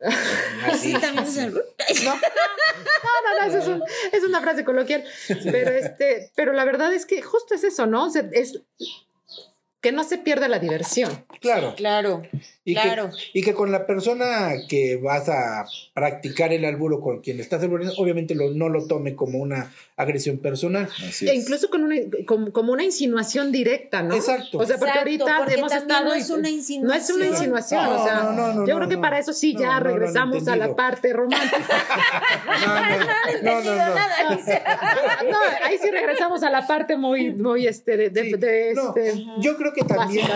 [0.70, 1.52] así también es el-
[2.04, 5.04] No, no, no, eso es, un- es una frase coloquial.
[5.44, 8.04] Pero este, pero la verdad es que justo es eso, ¿no?
[8.06, 8.60] O sea, es
[9.80, 11.24] que no se pierda la diversión.
[11.40, 11.74] Claro.
[11.76, 12.22] Claro.
[12.70, 13.10] Y, Claro.
[13.10, 15.64] que, y que con la persona que vas a
[15.94, 20.38] practicar el alburo, con quien estás alburiendo, obviamente lo, no lo tome como una agresión
[20.38, 20.88] personal.
[21.08, 21.36] Así E es.
[21.42, 21.96] incluso con una,
[22.26, 24.14] como, como una insinuación directa, ¿no?
[24.14, 24.58] Exacto.
[24.58, 26.04] O sea, porque Exacto, ahorita porque hemos estado.
[26.04, 27.22] no es una No es una insinuación.
[27.24, 27.84] insinuación.
[27.84, 29.00] No, o sea, no, no, no, yo no, creo que no.
[29.00, 31.56] para eso sí No, ya regresamos a la parte romántica.
[32.64, 33.76] No, no, no, no, no.
[33.94, 34.62] Nada, dice.
[35.30, 38.88] no, ahí sí regresamos a la parte muy, muy este, de, de- Sí, de no,
[38.94, 39.24] este.
[39.40, 40.26] yo creo que también,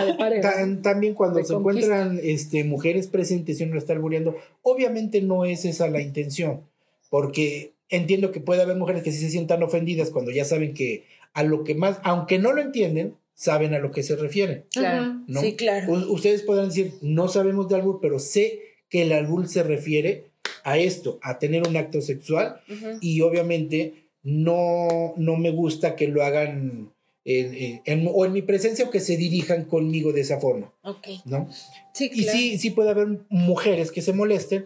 [0.41, 1.85] tan- también cuando se conquista.
[2.01, 6.61] encuentran este, mujeres presentes y uno está albureando, obviamente no es esa la intención,
[7.09, 11.03] porque entiendo que puede haber mujeres que sí se sientan ofendidas cuando ya saben que
[11.33, 14.65] a lo que más, aunque no lo entienden, saben a lo que se refieren.
[14.71, 15.21] Claro.
[15.27, 15.41] ¿no?
[15.41, 15.91] Sí, claro.
[15.91, 18.59] U- ustedes podrán decir, no sabemos de albur, pero sé
[18.89, 20.25] que el albur se refiere
[20.63, 22.61] a esto, a tener un acto sexual
[23.01, 23.93] y obviamente
[24.23, 26.91] no, no me gusta que lo hagan
[27.25, 31.07] en- o en mi presencia o que se dirijan conmigo de esa forma, Ok.
[31.25, 31.47] ¿no?
[31.93, 34.65] Sí, Y sí, sí puede haber mujeres que se molesten,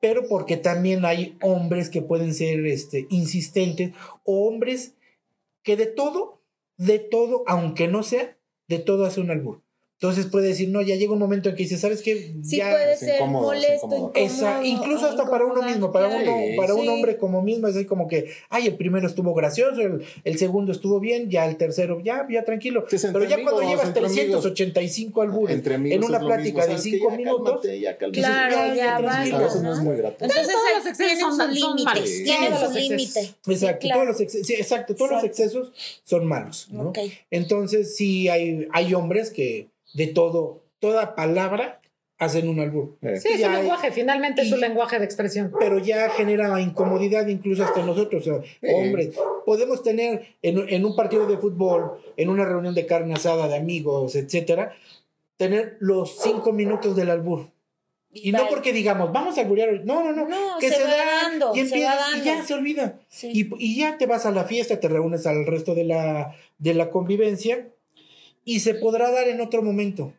[0.00, 3.92] pero porque también hay hombres que pueden ser este, insistentes
[4.24, 4.94] o hombres
[5.64, 6.40] que de todo,
[6.76, 8.36] de todo, aunque no sea,
[8.68, 9.62] de todo hace un albur.
[10.00, 12.32] Entonces puede decir, no, ya llega un momento en que dice, ¿sabes qué?
[12.44, 14.12] Sí ya, puede es ser incómodo, es molesto, incómodo.
[14.14, 16.22] esa, incluso hasta para uno mismo, para, claro.
[16.36, 19.80] uno, para un hombre como mismo, es ahí como que, ay, el primero estuvo gracioso,
[19.80, 22.84] el, el segundo estuvo bien, ya el tercero, ya, ya tranquilo.
[22.88, 24.40] Pero ya cuando llevas entre amigos.
[24.42, 26.90] 385 albures en una plática de ¿sabes qué?
[26.90, 28.20] 5 Ya minutos, cálmate, ya cálmate.
[28.20, 29.36] Claro, ya, ya ya, basta, tranquilo.
[29.36, 29.84] A veces no es ¿no?
[29.84, 30.24] muy grato.
[30.24, 31.84] Entonces Todos los excesos son- su son límite.
[31.84, 32.10] malos.
[32.22, 33.34] Tienen su límite.
[33.48, 35.72] Exacto, todos los excesos, sí, exacto, todos los excesos
[36.04, 36.68] son malos.
[37.32, 39.66] Entonces sí hay, hay hombres que
[39.98, 41.80] de todo, toda palabra
[42.20, 42.96] hacen un albur.
[43.20, 45.52] Sí, es un hay- lenguaje, finalmente es y- un lenguaje de expresión.
[45.58, 48.74] pero ya genera incomodidad incluso hasta nosotros, o sea, Sí.
[48.74, 49.14] hombres.
[49.46, 53.56] Podemos tener en, en un partido de fútbol, en una reunión de carne asada de
[53.56, 54.72] amigos, etcétera,
[55.36, 57.50] tener los cinco minutos del albur.
[58.12, 59.82] Y no porque digamos, vamos a alburear hoy.
[59.84, 60.26] No, no, no.
[60.28, 62.24] No, que se se, va da dando, y se va empiezas y dando.
[62.24, 62.98] ya se olvida.
[63.08, 63.30] Sí.
[63.32, 66.74] Y, y ya te vas a la fiesta, te reúnes al resto de la, de
[66.74, 67.68] la convivencia
[68.54, 70.12] y se podrá dar en otro momento.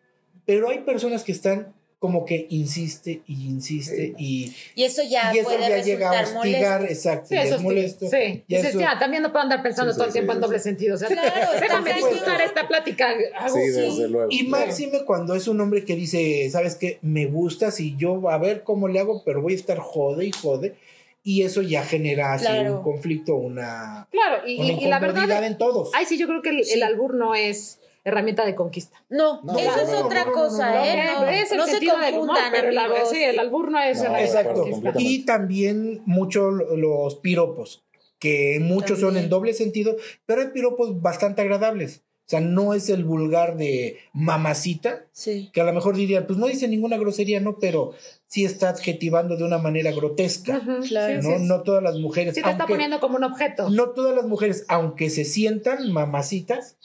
[0.45, 5.39] Pero hay personas que están como que insiste y insiste y, Y eso ya y
[5.39, 6.93] eso puede ya llega a resultar hostigar, molesto.
[7.09, 8.05] exacto, Sí, ya eso es molesto.
[8.09, 8.17] Sí,
[8.47, 10.37] Ya dices, eso- ya, también no puedo andar pensando Sí, todo el sí, tiempo sí,
[10.37, 10.47] en sí.
[10.47, 10.95] doble sentido.
[10.95, 13.09] O sea, Claro, déjame disfrutar esta plática.
[13.37, 13.81] Hago- Sí, sí.
[13.81, 14.27] desde luego.
[14.31, 16.99] Y máxime cuando es un hombre que dice, ¿sabes qué?
[17.01, 20.31] Me gustas y yo a ver cómo le hago, pero voy a estar jode y
[20.31, 20.75] jode.
[21.21, 22.77] Y eso ya genera así Claro.
[22.77, 25.91] un conflicto, una, Claro, y, una y- y la verdad, en todos.
[25.93, 26.75] ay, sí, yo creo que el, Sí.
[26.75, 27.79] el albur no es
[28.09, 29.03] herramienta de conquista.
[29.09, 31.03] No, No, eso no, es no, otra cosa, no, no, ¿eh?
[31.13, 33.09] no, No, es el no se confundan, pero el, amigos.
[33.09, 34.93] sí, el albur no es No, herramienta de Exacto.
[34.99, 37.85] Y también mucho los piropos,
[38.19, 39.95] que muchos son en doble sentido,
[40.25, 42.03] pero hay piropos bastante agradables.
[42.29, 45.49] O sea, no es el vulgar de mamacita, Sí.
[45.51, 47.57] que a lo mejor dirían, pues no dice ninguna grosería, ¿no?
[47.57, 47.93] Pero
[48.27, 50.61] sí está adjetivando de una manera grotesca.
[50.87, 51.23] Claro.
[51.23, 51.37] ¿no?
[51.39, 53.71] sí, no todas las mujeres, sí te está poniendo como un objeto.
[53.71, 56.77] no todas las mujeres, aunque se sientan mamacitas,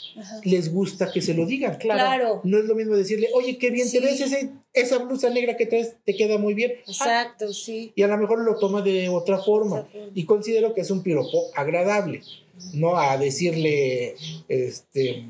[0.44, 1.76] les gusta que se lo digan.
[1.76, 2.00] Claro.
[2.00, 2.40] Claro.
[2.44, 3.98] No es lo mismo decirle, oye, qué bien Sí.
[3.98, 6.72] te ves, ese, esa blusa negra que traes te queda muy bien.
[6.86, 7.92] Exacto, sí.
[7.94, 9.80] Y a lo mejor lo toma de otra forma.
[9.80, 10.10] Otra forma.
[10.14, 12.22] Y considero que es un piropo agradable.
[12.72, 14.16] No a decirle,
[14.48, 15.26] este,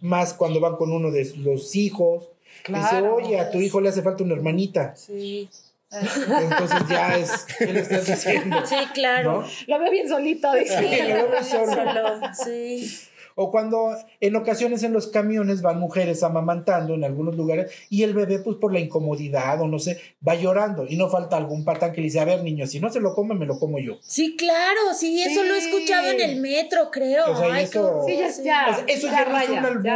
[0.00, 2.28] más cuando van con uno de los hijos.
[2.64, 2.84] Claro.
[2.84, 4.94] Dice, oye, a tu hijo le hace falta una hermanita.
[4.96, 5.48] Sí.
[5.92, 8.64] Entonces ya es, ¿qué le estás diciendo?
[8.64, 9.42] Sí, claro.
[9.42, 9.48] ¿No?
[9.66, 10.78] Lo veo bien solito, dice.
[10.78, 11.44] Sí, lo veo.
[11.44, 13.09] Solo, sí.
[13.42, 18.12] O cuando en ocasiones en los camiones van mujeres amamantando en algunos lugares y el
[18.12, 21.92] bebé, pues por la incomodidad o no sé, va llorando y no falta algún patán
[21.92, 23.96] que le dice, a ver niño, si no se lo come, me lo como yo.
[24.02, 25.48] Sí, claro, sí, eso Sí.
[25.48, 27.32] lo he escuchado en el metro, creo.
[27.32, 28.42] O sea, Ay, eso- Sí, ya, sí.
[28.44, 29.86] ya, O sea, eso ya ya no es raya, un albur.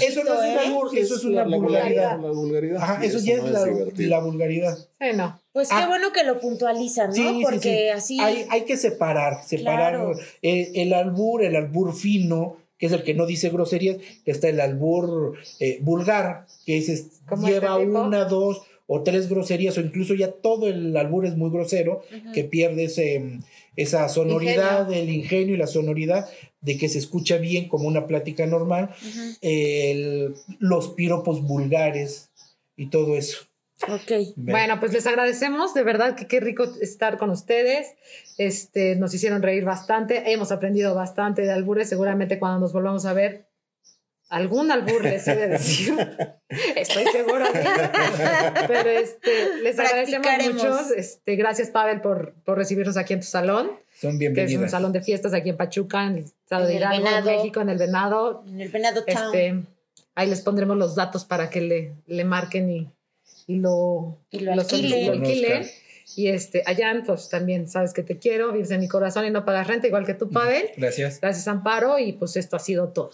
[0.00, 2.18] Eso no es un albur, eso es una la vulgaridad.
[2.20, 2.82] La vulgaridad.
[2.82, 4.08] Ajá, eso ya no es la, divertido.
[4.10, 4.76] la vulgaridad.
[4.78, 5.38] Sí, no.
[5.56, 5.86] Pues qué Ah.
[5.88, 7.14] bueno que lo puntualizan, ¿no?
[7.14, 7.88] Sí, Porque sí.
[7.88, 8.20] así.
[8.20, 10.12] Hay, hay que separar, separar Claro.
[10.42, 14.50] el, el albur, el albur fino, que es el que no dice groserías, que está
[14.50, 18.02] el albur eh, vulgar, que es, es- ¿Como lleva este tipo?
[18.02, 22.02] una, dos o tres groserías, o incluso ya todo el albur es muy grosero,
[22.34, 23.38] que pierde ese,
[23.76, 26.28] esa sonoridad, el ingenio y la sonoridad
[26.60, 28.90] de que se escucha bien como una plática normal,
[29.40, 32.28] el- los piropos vulgares
[32.76, 33.38] y todo eso.
[33.82, 34.34] Ok.
[34.36, 37.94] Bueno, pues les agradecemos, de verdad que qué rico estar con ustedes.
[38.38, 43.12] Este, nos hicieron reír bastante, hemos aprendido bastante de albures, seguramente cuando nos volvamos a
[43.12, 43.46] ver
[44.28, 45.94] algún albur les he de decir.
[46.76, 47.64] Estoy seguro de.
[48.66, 50.94] Pero este, les agradecemos mucho.
[50.96, 54.92] Este, gracias Pavel por, por recibirnos aquí en tu salón, Son que es un salón
[54.92, 57.24] de fiestas aquí en Pachuca, en el estado En de Hidalgo, en.
[57.24, 58.42] México, en el Venado.
[58.46, 59.26] En el Venado Town.
[59.26, 59.62] Este,
[60.14, 62.90] ahí les pondremos los datos para que le, le marquen y,
[63.46, 65.06] y lo, Y lo alquilen.
[65.06, 65.52] lo alquilen.
[65.52, 65.86] Conozcan.
[66.14, 69.44] Y este, allá, pues también sabes que te quiero, vives en mi corazón y no
[69.44, 70.70] pagas renta, igual que tú, Pavel.
[70.76, 71.20] Gracias.
[71.20, 73.10] Gracias, Amparo, y pues esto ha sido todo.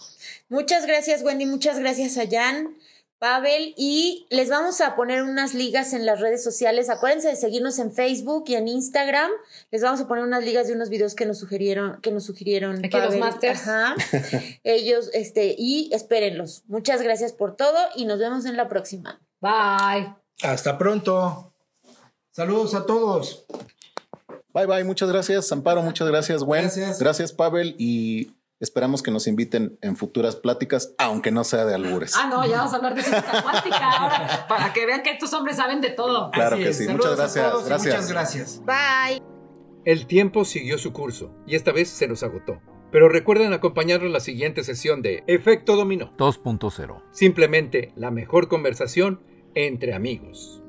[0.47, 1.45] Muchas gracias, Wendy.
[1.45, 2.77] Muchas gracias a Jan,
[3.17, 3.73] Pavel.
[3.77, 6.89] Y les vamos a poner unas ligas en las redes sociales.
[6.89, 9.31] Acuérdense de seguirnos en Facebook y en Instagram.
[9.71, 12.85] Les vamos a poner unas ligas de unos videos que nos sugirieron, que nos sugirieron.
[12.85, 13.67] Aquí los masters.
[13.67, 13.95] Ajá.
[14.63, 16.63] Ellos, este, y espérenlos.
[16.67, 19.19] Muchas gracias por todo y nos vemos en la próxima.
[19.41, 20.22] Bye.
[20.41, 21.53] Hasta pronto.
[22.31, 23.45] Saludos a todos.
[24.53, 26.63] Bye bye, muchas gracias, Amparo, muchas gracias, Gwen.
[26.63, 26.99] Gracias.
[26.99, 32.15] Gracias, Pavel, y esperamos que nos inviten en futuras pláticas, aunque no sea de albures.
[32.15, 35.33] Ah, no, ya vamos a hablar de física cuántica ahora, para que vean que estos
[35.33, 36.29] hombres saben de todo.
[36.31, 36.77] Claro Así que es.
[36.77, 36.85] sí.
[36.85, 37.95] Saludos Muchas a gracias, todos y gracias.
[37.95, 38.61] Muchas gracias.
[38.65, 39.21] Bye.
[39.85, 42.61] El tiempo siguió su curso y esta vez se nos agotó.
[42.91, 46.15] Pero recuerden acompañarnos en la siguiente sesión de Efecto Dominó.
[46.17, 47.01] 2.0.
[47.11, 49.19] Simplemente la mejor conversación
[49.55, 50.62] entre amigos.